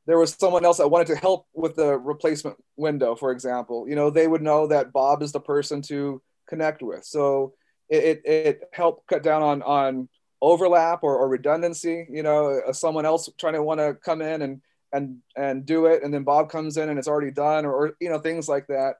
there 0.05 0.17
was 0.17 0.33
someone 0.33 0.65
else 0.65 0.77
that 0.77 0.89
wanted 0.89 1.07
to 1.07 1.15
help 1.15 1.47
with 1.53 1.75
the 1.75 1.97
replacement 1.97 2.57
window, 2.75 3.15
for 3.15 3.31
example, 3.31 3.87
you 3.87 3.95
know, 3.95 4.09
they 4.09 4.27
would 4.27 4.41
know 4.41 4.67
that 4.67 4.91
Bob 4.91 5.21
is 5.21 5.31
the 5.31 5.39
person 5.39 5.81
to 5.83 6.21
connect 6.47 6.81
with. 6.81 7.05
So 7.05 7.53
it, 7.89 8.03
it, 8.03 8.25
it 8.25 8.61
helped 8.73 9.07
cut 9.07 9.23
down 9.23 9.41
on, 9.41 9.61
on 9.61 10.09
overlap 10.41 11.03
or, 11.03 11.15
or 11.15 11.29
redundancy, 11.29 12.05
you 12.09 12.23
know, 12.23 12.61
uh, 12.67 12.73
someone 12.73 13.05
else 13.05 13.29
trying 13.37 13.53
to 13.53 13.63
want 13.63 13.79
to 13.79 13.93
come 14.03 14.21
in 14.21 14.41
and, 14.41 14.61
and, 14.91 15.19
and 15.37 15.65
do 15.65 15.85
it. 15.85 16.03
And 16.03 16.13
then 16.13 16.23
Bob 16.23 16.49
comes 16.49 16.75
in 16.75 16.89
and 16.89 16.99
it's 16.99 17.07
already 17.07 17.31
done 17.31 17.65
or, 17.65 17.73
or 17.73 17.93
you 18.01 18.09
know, 18.09 18.19
things 18.19 18.49
like 18.49 18.67
that. 18.67 18.95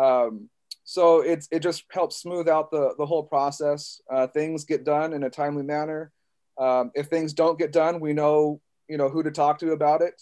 Um, 0.00 0.48
so 0.84 1.20
it's, 1.20 1.48
it 1.50 1.60
just 1.60 1.84
helps 1.90 2.18
smooth 2.18 2.48
out 2.48 2.70
the, 2.70 2.94
the 2.98 3.06
whole 3.06 3.24
process. 3.24 4.00
Uh, 4.12 4.26
things 4.26 4.64
get 4.64 4.84
done 4.84 5.12
in 5.12 5.24
a 5.24 5.30
timely 5.30 5.62
manner. 5.64 6.12
Um, 6.58 6.92
if 6.94 7.06
things 7.06 7.32
don't 7.32 7.58
get 7.58 7.72
done, 7.72 8.00
we 8.00 8.12
know, 8.12 8.60
you 8.88 8.98
know, 8.98 9.08
who 9.08 9.22
to 9.22 9.30
talk 9.30 9.58
to 9.60 9.72
about 9.72 10.02
it 10.02 10.20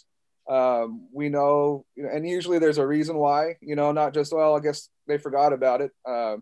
um, 0.49 1.07
we 1.13 1.29
know, 1.29 1.85
and 1.97 2.29
usually 2.29 2.59
there's 2.59 2.79
a 2.79 2.87
reason 2.87 3.17
why, 3.17 3.57
you 3.61 3.77
know, 3.77 3.93
not 3.93 4.13
just, 4.13 4.33
well, 4.33 4.57
I 4.57 4.61
guess 4.61 4.89
they 5.07 5.19
forgot 5.19 5.53
about 5.53 5.81
it. 5.81 5.93
Uh, 6.09 6.37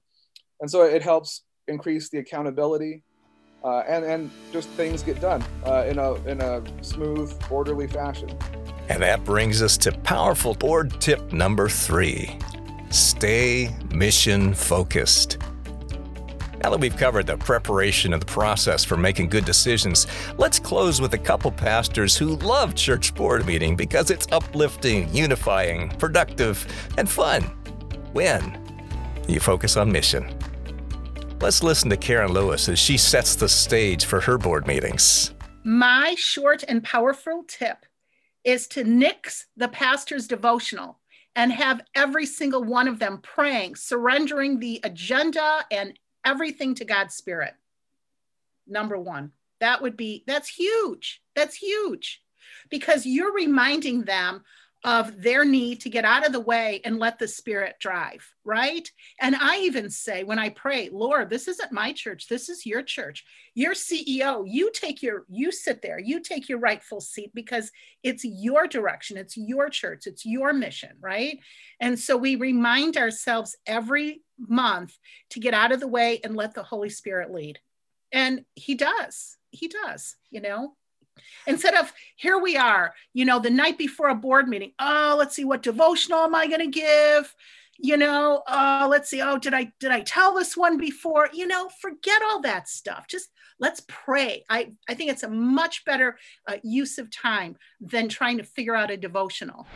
and 0.61 0.71
so 0.71 0.83
it 0.83 1.03
helps 1.03 1.43
increase 1.69 2.09
the 2.09 2.19
accountability 2.19 3.03
uh, 3.63 3.81
and, 3.81 4.05
and 4.05 4.31
just 4.53 4.69
things 4.71 5.03
get 5.03 5.21
done 5.21 5.45
uh, 5.67 5.85
in, 5.87 5.99
a, 5.99 6.15
in 6.27 6.41
a 6.41 6.63
smooth, 6.83 7.33
orderly 7.51 7.87
fashion. 7.87 8.31
And 8.89 9.03
that 9.03 9.23
brings 9.25 9.63
us 9.63 9.77
to 9.79 9.93
powerful 9.93 10.55
board 10.55 10.99
tip 11.01 11.33
number 11.33 11.69
three 11.69 12.39
stay 12.91 13.75
mission 13.95 14.55
focused. 14.55 15.39
Now 16.63 16.69
that 16.71 16.81
we've 16.81 16.97
covered 16.97 17.27
the 17.27 17.39
preparation 17.39 18.13
and 18.13 18.21
the 18.21 18.27
process 18.27 18.85
for 18.85 18.99
making 18.99 19.31
good 19.31 19.47
decisions, 19.47 20.07
let's 20.37 20.59
close 20.59 21.01
with 21.01 21.15
a 21.15 21.19
couple 21.19 21.51
pastors 21.51 22.17
who 22.17 22.37
love 22.37 22.75
church 22.75 23.15
board 23.15 23.47
meeting 23.47 23.77
because 23.77 24.11
it's 24.11 24.27
uplifting, 24.31 25.09
unifying, 25.15 25.89
productive, 25.99 26.67
and 26.99 27.09
fun. 27.09 27.45
When 28.13 28.61
you 29.27 29.41
focus 29.41 29.77
on 29.77 29.91
mission. 29.91 30.37
Let's 31.41 31.63
listen 31.63 31.89
to 31.91 31.97
Karen 31.97 32.33
Lewis 32.33 32.69
as 32.69 32.79
she 32.79 32.99
sets 32.99 33.35
the 33.35 33.49
stage 33.49 34.05
for 34.05 34.21
her 34.21 34.37
board 34.37 34.67
meetings. 34.67 35.33
My 35.65 36.15
short 36.19 36.65
and 36.69 36.85
powerful 36.85 37.45
tip 37.49 37.87
is 38.45 38.67
to 38.69 38.85
nix 38.85 39.47
the 39.57 39.69
pastor's 39.69 40.27
devotional 40.27 41.00
and 41.37 41.53
have 41.53 41.81
every 41.95 42.27
single 42.27 42.63
one 42.63 42.89
of 42.89 42.99
them 42.99 43.19
praying, 43.23 43.77
surrendering 43.77 44.59
the 44.59 44.81
agenda 44.83 45.65
and 45.71 45.99
everything 46.25 46.75
to 46.75 46.85
God's 46.85 47.15
spirit. 47.15 47.55
Number 48.67 48.99
one, 48.99 49.33
that 49.61 49.83
would 49.83 49.97
be, 49.97 50.25
that's 50.27 50.49
huge. 50.49 51.23
That's 51.35 51.55
huge 51.55 52.23
because 52.69 53.07
you're 53.07 53.33
reminding 53.33 54.03
them 54.03 54.43
of 54.83 55.21
their 55.21 55.45
need 55.45 55.81
to 55.81 55.91
get 55.91 56.05
out 56.05 56.27
of 56.27 56.33
the 56.33 56.41
way 56.41 56.81
and 56.85 56.99
let 56.99 57.19
the 57.19 57.29
spirit 57.29 57.77
drive 57.81 58.27
right 58.45 58.91
and 59.21 59.37
i 59.37 59.59
even 59.59 59.91
say 59.91 60.25
when 60.25 60.39
i 60.39 60.49
pray 60.49 60.89
lord 60.91 61.29
this 61.29 61.49
isn't 61.49 61.73
my 61.73 61.93
church 61.93 62.29
this 62.29 62.49
is 62.49 62.65
your 62.65 62.83
church 62.83 63.25
your 63.55 63.73
ceo 63.73 64.45
you 64.47 64.71
take 64.73 65.03
your 65.03 65.25
you 65.29 65.53
sit 65.53 65.83
there 65.83 65.99
you 65.99 66.21
take 66.21 66.49
your 66.49 66.59
rightful 66.59 67.01
seat 67.01 67.31
because 67.35 67.71
it's 68.03 68.25
your 68.25 68.67
direction 68.67 69.19
it's 69.19 69.37
your 69.37 69.69
church 69.69 70.07
it's 70.07 70.25
your 70.25 70.53
mission 70.53 70.97
right 71.01 71.39
and 71.81 71.99
so 71.99 72.17
we 72.17 72.37
remind 72.37 72.97
ourselves 72.97 73.57
every 73.67 74.23
month 74.39 74.97
to 75.31 75.41
get 75.41 75.55
out 75.55 75.73
of 75.73 75.81
the 75.81 75.89
way 75.89 76.21
and 76.23 76.37
let 76.37 76.55
the 76.55 76.63
Holy 76.63 76.91
Spirit 76.91 77.33
lead. 77.33 77.59
And 78.13 78.45
he 78.55 78.75
does. 78.75 79.37
He 79.51 79.69
does, 79.69 80.17
you 80.31 80.41
know. 80.41 80.75
Instead 81.47 81.75
of 81.75 81.93
here 82.17 82.39
we 82.39 82.57
are, 82.57 82.95
you 83.13 83.25
know, 83.25 83.39
the 83.39 83.51
night 83.51 83.79
before 83.79 84.09
a 84.09 84.15
board 84.15 84.49
meeting, 84.49 84.73
oh, 84.79 85.17
let's 85.19 85.35
see 85.35 85.45
what 85.45 85.63
devotional 85.63 86.21
am 86.21 86.35
I 86.35 86.47
going 86.47 86.61
to 86.61 86.67
give? 86.67 87.35
You 87.79 87.97
know, 87.97 88.43
oh, 88.47 88.89
let's 88.91 89.09
see, 89.09 89.23
oh, 89.23 89.39
did 89.39 89.55
I 89.55 89.73
did 89.81 89.91
I 89.91 90.01
tell 90.01 90.35
this 90.35 90.57
one 90.57 90.77
before? 90.77 91.29
You 91.33 91.47
know, 91.47 91.71
forget 91.81 92.21
all 92.23 92.43
that 92.43 92.69
stuff. 92.69 93.07
Just 93.09 93.31
let's 93.59 93.83
pray. 93.89 94.45
I 94.51 94.73
I 94.89 94.95
think 94.95 95.11
it's 95.11 95.23
a 95.23 95.31
much 95.31 95.85
better 95.85 96.19
uh, 96.47 96.57
use 96.63 96.99
of 96.99 97.11
time 97.11 97.57
than 97.81 98.09
trying 98.09 98.39
to 98.39 98.45
figure 98.45 98.77
out 98.77 98.91
a 98.91 98.97
devotional. 98.97 99.67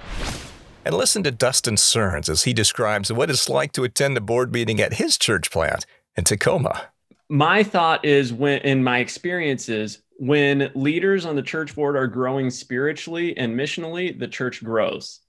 And 0.84 0.94
listen 0.94 1.22
to 1.22 1.30
Dustin 1.30 1.76
Serns 1.76 2.28
as 2.28 2.44
he 2.44 2.52
describes 2.52 3.10
what 3.10 3.30
it's 3.30 3.48
like 3.48 3.72
to 3.72 3.84
attend 3.84 4.18
a 4.18 4.20
board 4.20 4.52
meeting 4.52 4.82
at 4.82 4.94
his 4.94 5.16
church 5.16 5.50
plant 5.50 5.86
in 6.14 6.24
Tacoma. 6.24 6.88
My 7.30 7.62
thought 7.62 8.04
is 8.04 8.34
when, 8.34 8.60
in 8.60 8.84
my 8.84 8.98
experiences, 8.98 10.02
when 10.18 10.70
leaders 10.74 11.26
on 11.26 11.36
the 11.36 11.42
church 11.42 11.74
board 11.74 11.96
are 11.96 12.06
growing 12.06 12.50
spiritually 12.50 13.36
and 13.36 13.58
missionally, 13.58 14.18
the 14.18 14.28
church 14.28 14.62
grows. 14.62 15.20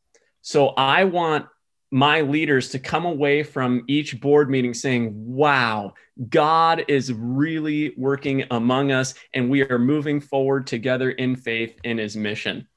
So 0.41 0.69
I 0.69 1.06
want 1.06 1.48
my 1.91 2.21
leaders 2.21 2.69
to 2.69 2.80
come 2.80 3.06
away 3.06 3.43
from 3.43 3.84
each 3.88 4.19
board 4.19 4.50
meeting 4.50 4.74
saying, 4.74 5.13
wow, 5.13 5.93
God 6.30 6.86
is 6.88 7.13
really 7.13 7.93
working 7.98 8.43
among 8.52 8.91
us 8.91 9.13
and 9.34 9.50
we 9.50 9.63
are 9.63 9.80
moving 9.80 10.19
forward 10.19 10.67
together 10.67 11.12
in 11.12 11.36
faith 11.36 11.80
in 11.84 11.98
his 11.98 12.15
mission 12.15 12.67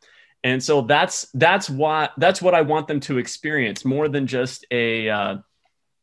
and 0.45 0.63
so 0.63 0.83
that's 0.83 1.27
that's 1.35 1.69
what 1.69 2.13
that's 2.17 2.41
what 2.41 2.55
I 2.55 2.63
want 2.63 2.87
them 2.87 3.01
to 3.01 3.19
experience 3.19 3.85
more 3.85 4.09
than 4.09 4.27
just 4.27 4.65
a 4.71 5.09
uh, 5.09 5.37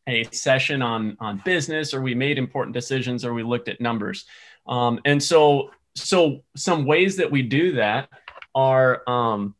a 0.08 0.24
session 0.26 0.82
on 0.82 1.18
on 1.20 1.41
business 1.46 1.94
or 1.94 2.02
we 2.02 2.15
made 2.15 2.38
important 2.38 2.74
decisions 2.74 3.24
or 3.24 3.34
we 3.34 3.44
looked 3.44 3.70
at 3.70 3.80
numbers. 3.80 4.26
Um, 4.68 5.00
and 5.06 5.22
so 5.22 5.72
so 5.96 6.44
some 6.56 6.86
ways 6.86 7.18
that 7.18 7.32
we 7.32 7.42
do 7.42 7.74
that 7.74 8.10
are 8.54 9.08
um, 9.08 9.56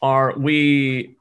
are 0.00 0.38
we 0.38 1.16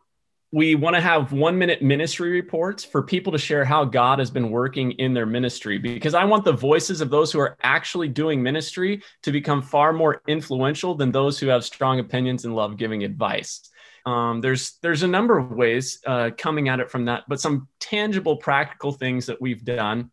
we 0.51 0.75
want 0.75 0.95
to 0.95 1.01
have 1.01 1.33
one 1.33 1.57
minute 1.57 1.81
ministry 1.81 2.31
reports 2.31 2.83
for 2.83 3.03
people 3.03 3.33
to 3.33 3.37
share 3.37 3.65
how 3.65 3.83
God 3.83 4.19
has 4.19 4.31
been 4.31 4.49
working 4.49 4.91
in 4.93 5.13
their 5.13 5.25
ministry 5.25 5.77
because 5.77 6.13
I 6.13 6.23
want 6.23 6.45
the 6.45 6.53
voices 6.53 7.01
of 7.01 7.09
those 7.09 7.31
who 7.31 7.39
are 7.39 7.57
actually 7.63 8.07
doing 8.07 8.41
ministry 8.41 9.03
to 9.23 9.31
become 9.31 9.61
far 9.61 9.91
more 9.91 10.21
influential 10.27 10.95
than 10.95 11.11
those 11.11 11.37
who 11.37 11.47
have 11.47 11.65
strong 11.65 11.99
opinions 11.99 12.45
and 12.45 12.55
love 12.55 12.77
giving 12.77 13.03
advice. 13.03 13.69
Um, 14.05 14.39
there's 14.39 14.77
there's 14.81 15.03
a 15.03 15.07
number 15.07 15.37
of 15.37 15.51
ways 15.51 15.99
uh, 16.07 16.29
coming 16.37 16.69
at 16.69 16.79
it 16.79 16.89
from 16.89 17.05
that, 17.05 17.23
but 17.27 17.41
some 17.41 17.67
tangible, 17.81 18.37
practical 18.37 18.93
things 18.93 19.25
that 19.25 19.41
we've 19.41 19.65
done. 19.65 20.11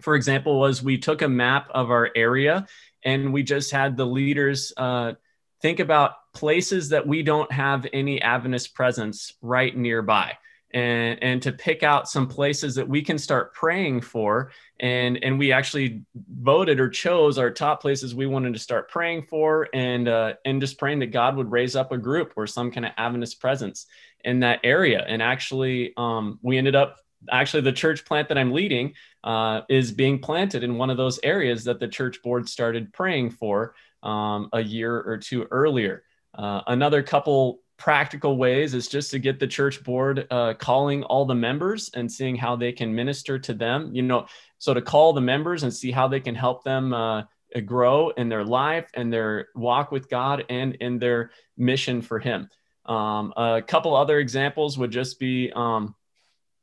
For 0.00 0.14
example, 0.14 0.60
was 0.60 0.80
we 0.82 0.98
took 0.98 1.22
a 1.22 1.28
map 1.28 1.68
of 1.74 1.90
our 1.90 2.10
area 2.14 2.66
and 3.04 3.32
we 3.32 3.42
just 3.42 3.70
had 3.70 3.96
the 3.96 4.06
leaders 4.06 4.72
uh, 4.76 5.12
think 5.60 5.80
about 5.80 6.12
places 6.34 6.90
that 6.90 7.06
we 7.06 7.22
don't 7.22 7.50
have 7.52 7.86
any 7.92 8.20
Adventist 8.20 8.74
presence 8.74 9.34
right 9.40 9.76
nearby. 9.76 10.36
And, 10.74 11.22
and 11.22 11.42
to 11.42 11.52
pick 11.52 11.82
out 11.82 12.08
some 12.08 12.26
places 12.26 12.76
that 12.76 12.88
we 12.88 13.02
can 13.02 13.18
start 13.18 13.52
praying 13.52 14.00
for. 14.00 14.52
And, 14.80 15.22
and 15.22 15.38
we 15.38 15.52
actually 15.52 16.04
voted 16.14 16.80
or 16.80 16.88
chose 16.88 17.36
our 17.36 17.50
top 17.50 17.82
places 17.82 18.14
we 18.14 18.26
wanted 18.26 18.54
to 18.54 18.58
start 18.58 18.88
praying 18.88 19.24
for 19.24 19.68
and, 19.74 20.08
uh, 20.08 20.34
and 20.46 20.62
just 20.62 20.78
praying 20.78 21.00
that 21.00 21.12
God 21.12 21.36
would 21.36 21.52
raise 21.52 21.76
up 21.76 21.92
a 21.92 21.98
group 21.98 22.32
or 22.36 22.46
some 22.46 22.70
kind 22.70 22.86
of 22.86 22.92
Adventist 22.96 23.38
presence 23.38 23.84
in 24.24 24.40
that 24.40 24.60
area. 24.64 25.04
And 25.06 25.20
actually, 25.20 25.92
um, 25.98 26.38
we 26.40 26.56
ended 26.56 26.74
up 26.74 27.00
actually 27.30 27.62
the 27.62 27.72
church 27.72 28.04
plant 28.04 28.28
that 28.28 28.38
I'm 28.38 28.52
leading 28.52 28.94
uh, 29.24 29.62
is 29.68 29.92
being 29.92 30.18
planted 30.18 30.62
in 30.62 30.78
one 30.78 30.90
of 30.90 30.96
those 30.96 31.20
areas 31.22 31.64
that 31.64 31.80
the 31.80 31.88
church 31.88 32.22
board 32.22 32.48
started 32.48 32.92
praying 32.92 33.30
for 33.30 33.74
um, 34.02 34.48
a 34.52 34.60
year 34.60 35.00
or 35.00 35.18
two 35.18 35.46
earlier. 35.50 36.04
Uh, 36.34 36.62
another 36.66 37.02
couple 37.02 37.60
practical 37.78 38.36
ways 38.36 38.74
is 38.74 38.88
just 38.88 39.10
to 39.10 39.18
get 39.18 39.40
the 39.40 39.46
church 39.46 39.82
board 39.82 40.26
uh, 40.30 40.54
calling 40.54 41.02
all 41.04 41.24
the 41.24 41.34
members 41.34 41.90
and 41.94 42.10
seeing 42.10 42.36
how 42.36 42.54
they 42.54 42.72
can 42.72 42.94
minister 42.94 43.38
to 43.38 43.54
them. 43.54 43.90
You 43.94 44.02
know, 44.02 44.26
so 44.58 44.72
to 44.72 44.80
call 44.80 45.12
the 45.12 45.20
members 45.20 45.62
and 45.62 45.72
see 45.72 45.90
how 45.90 46.08
they 46.08 46.20
can 46.20 46.34
help 46.34 46.64
them 46.64 46.94
uh, 46.94 47.24
grow 47.66 48.10
in 48.10 48.28
their 48.28 48.44
life 48.44 48.88
and 48.94 49.12
their 49.12 49.48
walk 49.54 49.90
with 49.90 50.08
God 50.08 50.44
and 50.48 50.74
in 50.76 50.98
their 50.98 51.30
mission 51.56 52.02
for 52.02 52.18
Him. 52.18 52.48
Um, 52.86 53.32
a 53.36 53.62
couple 53.62 53.94
other 53.94 54.18
examples 54.18 54.78
would 54.78 54.90
just 54.90 55.18
be 55.18 55.52
um, 55.54 55.94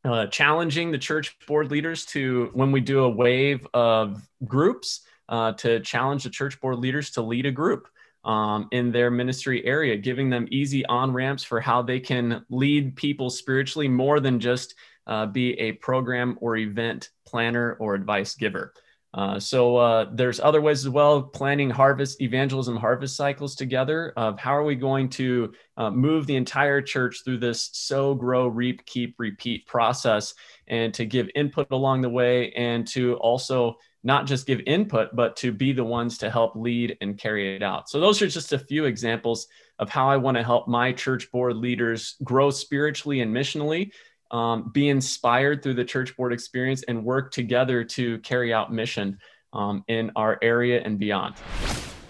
uh, 0.05 0.27
challenging 0.27 0.91
the 0.91 0.97
church 0.97 1.35
board 1.47 1.71
leaders 1.71 2.05
to, 2.05 2.49
when 2.53 2.71
we 2.71 2.81
do 2.81 3.03
a 3.03 3.09
wave 3.09 3.67
of 3.73 4.21
groups, 4.45 5.01
uh, 5.27 5.51
to 5.53 5.79
challenge 5.81 6.23
the 6.23 6.29
church 6.29 6.59
board 6.59 6.79
leaders 6.79 7.12
to 7.12 7.21
lead 7.21 7.45
a 7.45 7.51
group 7.51 7.88
um, 8.23 8.67
in 8.71 8.91
their 8.91 9.12
ministry 9.12 9.65
area, 9.65 9.95
giving 9.95 10.29
them 10.29 10.47
easy 10.51 10.85
on 10.88 11.13
ramps 11.13 11.43
for 11.43 11.62
how 11.62 11.81
they 11.81 11.99
can 11.99 12.45
lead 12.49 12.95
people 12.95 13.29
spiritually 13.29 13.88
more 13.88 14.19
than 14.19 14.39
just 14.39 14.75
uh, 15.07 15.25
be 15.25 15.59
a 15.59 15.73
program 15.73 16.38
or 16.41 16.57
event 16.57 17.09
planner 17.25 17.73
or 17.79 17.95
advice 17.95 18.35
giver. 18.35 18.73
Uh, 19.13 19.39
so 19.39 19.76
uh, 19.78 20.06
there's 20.13 20.39
other 20.39 20.62
ways 20.62 20.86
as 20.86 20.89
well 20.89 21.24
planning 21.24 21.69
harvest 21.69 22.22
evangelism 22.22 22.76
harvest 22.76 23.15
cycles 23.15 23.56
together 23.56 24.13
of 24.15 24.39
how 24.39 24.56
are 24.56 24.63
we 24.63 24.76
going 24.76 25.10
to 25.10 25.52
uh, 25.78 25.89
move 25.89 26.28
the 26.28 26.36
entire 26.36 26.80
church 26.80 27.22
through 27.26 27.39
this 27.39 27.72
sow 27.74 28.13
grow 28.13 28.48
reap 28.48 28.86
keep 28.86 29.15
repeat 29.17 29.65
process 29.65 30.36
and 30.67 30.93
to 30.93 31.06
give 31.06 31.28
input 31.34 31.65
along 31.72 32.02
the 32.02 32.10
way 32.10 32.52
and 32.52 32.88
to 32.88 33.15
also 33.15 33.76
not 34.04 34.28
just 34.28 34.45
give 34.45 34.62
input 34.67 35.15
but 35.15 35.36
to 35.36 35.52
be 35.52 35.74
the 35.74 35.84
ones 35.84 36.19
to 36.19 36.30
help 36.30 36.56
lead 36.56 36.95
and 37.02 37.17
carry 37.17 37.56
it 37.56 37.63
out. 37.63 37.89
So 37.89 38.00
those 38.00 38.22
are 38.22 38.28
just 38.28 38.54
a 38.54 38.60
few 38.60 38.86
examples 38.86 39.48
of 39.80 39.89
how 39.89 40.10
i 40.10 40.17
want 40.17 40.38
to 40.38 40.43
help 40.43 40.67
my 40.67 40.91
church 40.91 41.32
board 41.32 41.56
leaders 41.56 42.15
grow 42.24 42.52
spiritually 42.52 43.22
and 43.22 43.34
missionally 43.34 43.91
um, 44.31 44.69
be 44.73 44.89
inspired 44.89 45.63
through 45.63 45.75
the 45.75 45.85
church 45.85 46.15
board 46.15 46.33
experience 46.33 46.83
and 46.87 47.03
work 47.03 47.31
together 47.31 47.83
to 47.83 48.19
carry 48.19 48.53
out 48.53 48.71
mission 48.71 49.17
um, 49.53 49.83
in 49.87 50.11
our 50.15 50.37
area 50.41 50.81
and 50.83 50.99
beyond. 50.99 51.35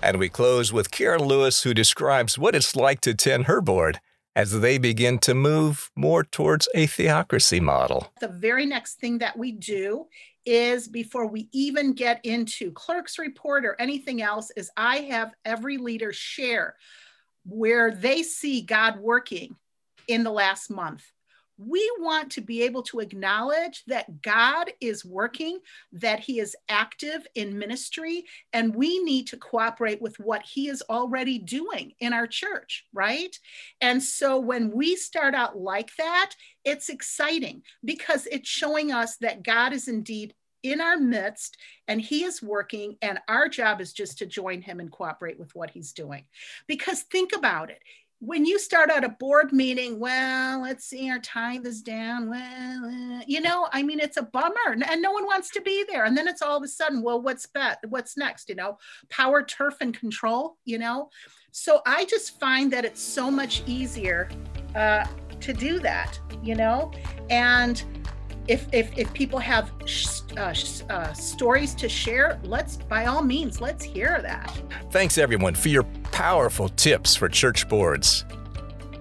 And 0.02 0.18
we 0.18 0.30
close 0.30 0.72
with 0.72 0.92
Karen 0.92 1.24
Lewis, 1.24 1.64
who 1.64 1.74
describes 1.74 2.38
what 2.38 2.56
it's 2.56 2.76
like 2.76 3.02
to 3.02 3.12
attend 3.12 3.46
her 3.46 3.62
board 3.62 4.00
as 4.36 4.62
they 4.62 4.78
begin 4.78 5.20
to 5.20 5.34
move 5.34 5.90
more 5.96 6.24
towards 6.24 6.70
a 6.74 6.86
theocracy 6.86 7.60
model. 7.60 8.12
The 8.22 8.30
very 8.30 8.66
next 8.66 8.96
thing 8.96 9.18
that 9.18 9.38
we 9.38 9.52
do 9.52 10.08
is 10.46 10.88
before 10.88 11.28
we 11.28 11.50
even 11.52 11.94
get 11.94 12.24
into 12.24 12.72
clerk's 12.72 13.20
report 13.20 13.66
or 13.66 13.76
anything 13.80 14.22
else 14.22 14.52
is 14.56 14.72
I 14.78 15.00
have 15.10 15.34
every 15.44 15.78
leader 15.78 16.14
share 16.14 16.76
where 17.46 17.92
they 17.92 18.24
see 18.24 18.62
God 18.62 19.00
working 19.00 19.56
in 20.08 20.24
the 20.24 20.32
last 20.32 20.70
month 20.70 21.04
we 21.60 21.90
want 22.00 22.32
to 22.32 22.42
be 22.42 22.64
able 22.64 22.84
to 22.84 23.00
acknowledge 23.00 23.84
that 23.88 24.22
God 24.22 24.72
is 24.80 25.04
working, 25.04 25.60
that 25.94 26.20
He 26.20 26.40
is 26.40 26.56
active 26.70 27.28
in 27.36 27.60
ministry, 27.60 28.26
and 28.54 28.74
we 28.74 29.04
need 29.04 29.28
to 29.28 29.38
cooperate 29.38 30.02
with 30.02 30.18
what 30.20 30.44
He 30.44 30.70
is 30.70 30.82
already 30.90 31.38
doing 31.38 31.94
in 32.00 32.14
our 32.14 32.28
church, 32.28 32.86
right? 32.94 33.38
And 33.82 34.02
so 34.02 34.40
when 34.40 34.72
we 34.72 34.96
start 34.96 35.36
out 35.36 35.58
like 35.58 35.92
that, 35.98 36.32
it's 36.64 36.90
exciting 36.90 37.64
because 37.84 38.28
it's 38.32 38.50
showing 38.50 38.92
us 38.92 39.18
that 39.18 39.44
God 39.44 39.74
is 39.74 39.88
indeed 39.88 40.34
in 40.64 40.82
our 40.82 40.98
midst 40.98 41.58
and 41.88 42.02
he 42.02 42.24
is 42.24 42.42
working 42.42 42.98
and 43.02 43.20
our 43.28 43.48
job 43.48 43.80
is 43.80 43.94
just 43.94 44.18
to 44.18 44.26
join 44.26 44.62
him 44.62 44.80
and 44.80 44.92
cooperate 44.92 45.40
with 45.40 45.56
what 45.56 45.72
he's 45.72 45.94
doing 45.94 46.26
because 46.68 47.04
think 47.04 47.34
about 47.34 47.70
it 47.70 47.82
when 48.20 48.46
you 48.46 48.60
start 48.60 48.92
out 48.92 49.06
a 49.06 49.10
board 49.10 49.54
meeting, 49.54 49.98
well, 49.98 50.62
let's 50.62 50.86
see, 50.86 51.10
our 51.10 51.20
tithe 51.20 51.66
is 51.66 51.82
down. 51.82 52.30
Well, 52.30 52.86
uh, 52.86 53.22
you 53.26 53.40
know, 53.40 53.70
I 53.72 53.82
mean, 53.82 54.00
it's 54.00 54.18
a 54.18 54.24
bummer, 54.24 54.76
and 54.86 55.02
no 55.02 55.12
one 55.12 55.26
wants 55.26 55.50
to 55.52 55.62
be 55.62 55.86
there. 55.88 56.04
And 56.04 56.18
then 56.18 56.28
it's 56.28 56.42
all 56.42 56.58
of 56.58 56.64
a 56.64 56.68
sudden, 56.68 57.02
well, 57.02 57.22
what's 57.22 57.46
bet? 57.46 57.80
What's 57.88 58.18
next? 58.18 58.50
You 58.50 58.56
know, 58.56 58.78
power, 59.10 59.42
turf, 59.42 59.78
and 59.80 59.98
control. 59.98 60.58
You 60.66 60.80
know, 60.80 61.10
so 61.52 61.82
I 61.86 62.06
just 62.06 62.40
find 62.40 62.72
that 62.74 62.84
it's 62.84 63.02
so 63.02 63.32
much 63.32 63.64
easier 63.66 64.30
uh, 64.76 65.06
to 65.40 65.54
do 65.54 65.80
that. 65.80 66.20
You 66.44 66.56
know, 66.56 66.92
and 67.30 67.82
if 68.48 68.68
if, 68.74 68.98
if 68.98 69.14
people 69.14 69.40
have 69.40 69.72
uh, 70.38 70.54
uh, 70.90 71.14
stories 71.14 71.76
to 71.76 71.90
share, 71.90 72.40
let's 72.44 72.78
by 72.78 73.06
all 73.06 73.22
means 73.22 73.62
let's 73.62 73.84
hear 73.84 74.20
that. 74.22 74.62
Thanks 74.92 75.18
everyone 75.18 75.56
for 75.56 75.70
your 75.70 75.84
powerful 76.12 76.70
tips 76.70 77.16
for 77.16 77.30
church 77.30 77.68
boards. 77.68 78.26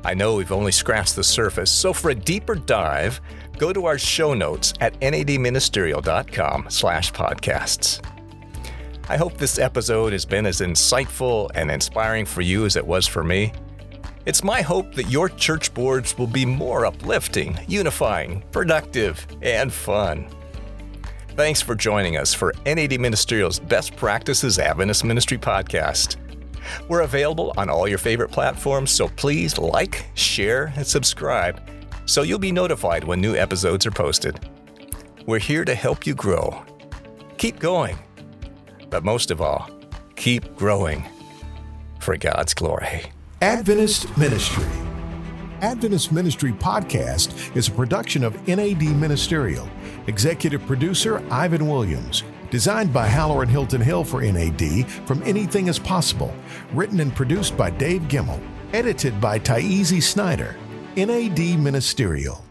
I 0.04 0.14
know 0.14 0.36
we've 0.36 0.52
only 0.52 0.72
scratched 0.72 1.16
the 1.16 1.24
surface, 1.24 1.70
so 1.70 1.92
for 1.92 2.10
a 2.10 2.14
deeper 2.14 2.54
dive, 2.54 3.20
go 3.58 3.72
to 3.72 3.86
our 3.86 3.98
show 3.98 4.32
notes 4.32 4.72
at 4.80 4.98
nadministerial.com 5.00 6.66
slash 6.70 7.12
podcasts. 7.12 8.04
I 9.08 9.16
hope 9.16 9.38
this 9.38 9.58
episode 9.58 10.12
has 10.12 10.24
been 10.24 10.46
as 10.46 10.60
insightful 10.60 11.50
and 11.54 11.70
inspiring 11.70 12.26
for 12.26 12.42
you 12.42 12.66
as 12.66 12.76
it 12.76 12.86
was 12.86 13.06
for 13.06 13.24
me. 13.24 13.52
It's 14.28 14.44
my 14.44 14.60
hope 14.60 14.94
that 14.94 15.08
your 15.08 15.30
church 15.30 15.72
boards 15.72 16.18
will 16.18 16.26
be 16.26 16.44
more 16.44 16.84
uplifting, 16.84 17.58
unifying, 17.66 18.44
productive, 18.52 19.26
and 19.40 19.72
fun. 19.72 20.28
Thanks 21.28 21.62
for 21.62 21.74
joining 21.74 22.18
us 22.18 22.34
for 22.34 22.52
NAD 22.66 23.00
Ministerial's 23.00 23.58
Best 23.58 23.96
Practices 23.96 24.58
Adventist 24.58 25.02
Ministry 25.02 25.38
podcast. 25.38 26.16
We're 26.90 27.04
available 27.04 27.54
on 27.56 27.70
all 27.70 27.88
your 27.88 27.96
favorite 27.96 28.30
platforms, 28.30 28.90
so 28.90 29.08
please 29.08 29.56
like, 29.56 30.04
share, 30.12 30.74
and 30.76 30.86
subscribe 30.86 31.62
so 32.04 32.20
you'll 32.20 32.38
be 32.38 32.52
notified 32.52 33.04
when 33.04 33.22
new 33.22 33.34
episodes 33.34 33.86
are 33.86 33.90
posted. 33.90 34.38
We're 35.24 35.38
here 35.38 35.64
to 35.64 35.74
help 35.74 36.06
you 36.06 36.14
grow. 36.14 36.62
Keep 37.38 37.60
going. 37.60 37.98
But 38.90 39.04
most 39.04 39.30
of 39.30 39.40
all, 39.40 39.70
keep 40.16 40.54
growing 40.54 41.02
for 41.98 42.18
God's 42.18 42.52
glory. 42.52 43.10
Adventist 43.40 44.18
Ministry. 44.18 44.66
Adventist 45.60 46.10
Ministry 46.10 46.50
Podcast 46.50 47.54
is 47.56 47.68
a 47.68 47.70
production 47.70 48.24
of 48.24 48.34
NAD 48.48 48.82
Ministerial. 48.82 49.70
Executive 50.08 50.66
producer 50.66 51.24
Ivan 51.30 51.68
Williams. 51.68 52.24
Designed 52.50 52.92
by 52.92 53.06
Halloran 53.06 53.48
Hilton 53.48 53.80
Hill 53.80 54.02
for 54.02 54.22
NAD 54.22 54.90
from 55.06 55.22
Anything 55.22 55.68
is 55.68 55.78
Possible. 55.78 56.34
Written 56.72 56.98
and 56.98 57.14
produced 57.14 57.56
by 57.56 57.70
Dave 57.70 58.02
Gemmell. 58.08 58.42
Edited 58.72 59.20
by 59.20 59.38
Taizi 59.38 60.02
Snyder. 60.02 60.56
NAD 60.96 61.60
Ministerial. 61.60 62.44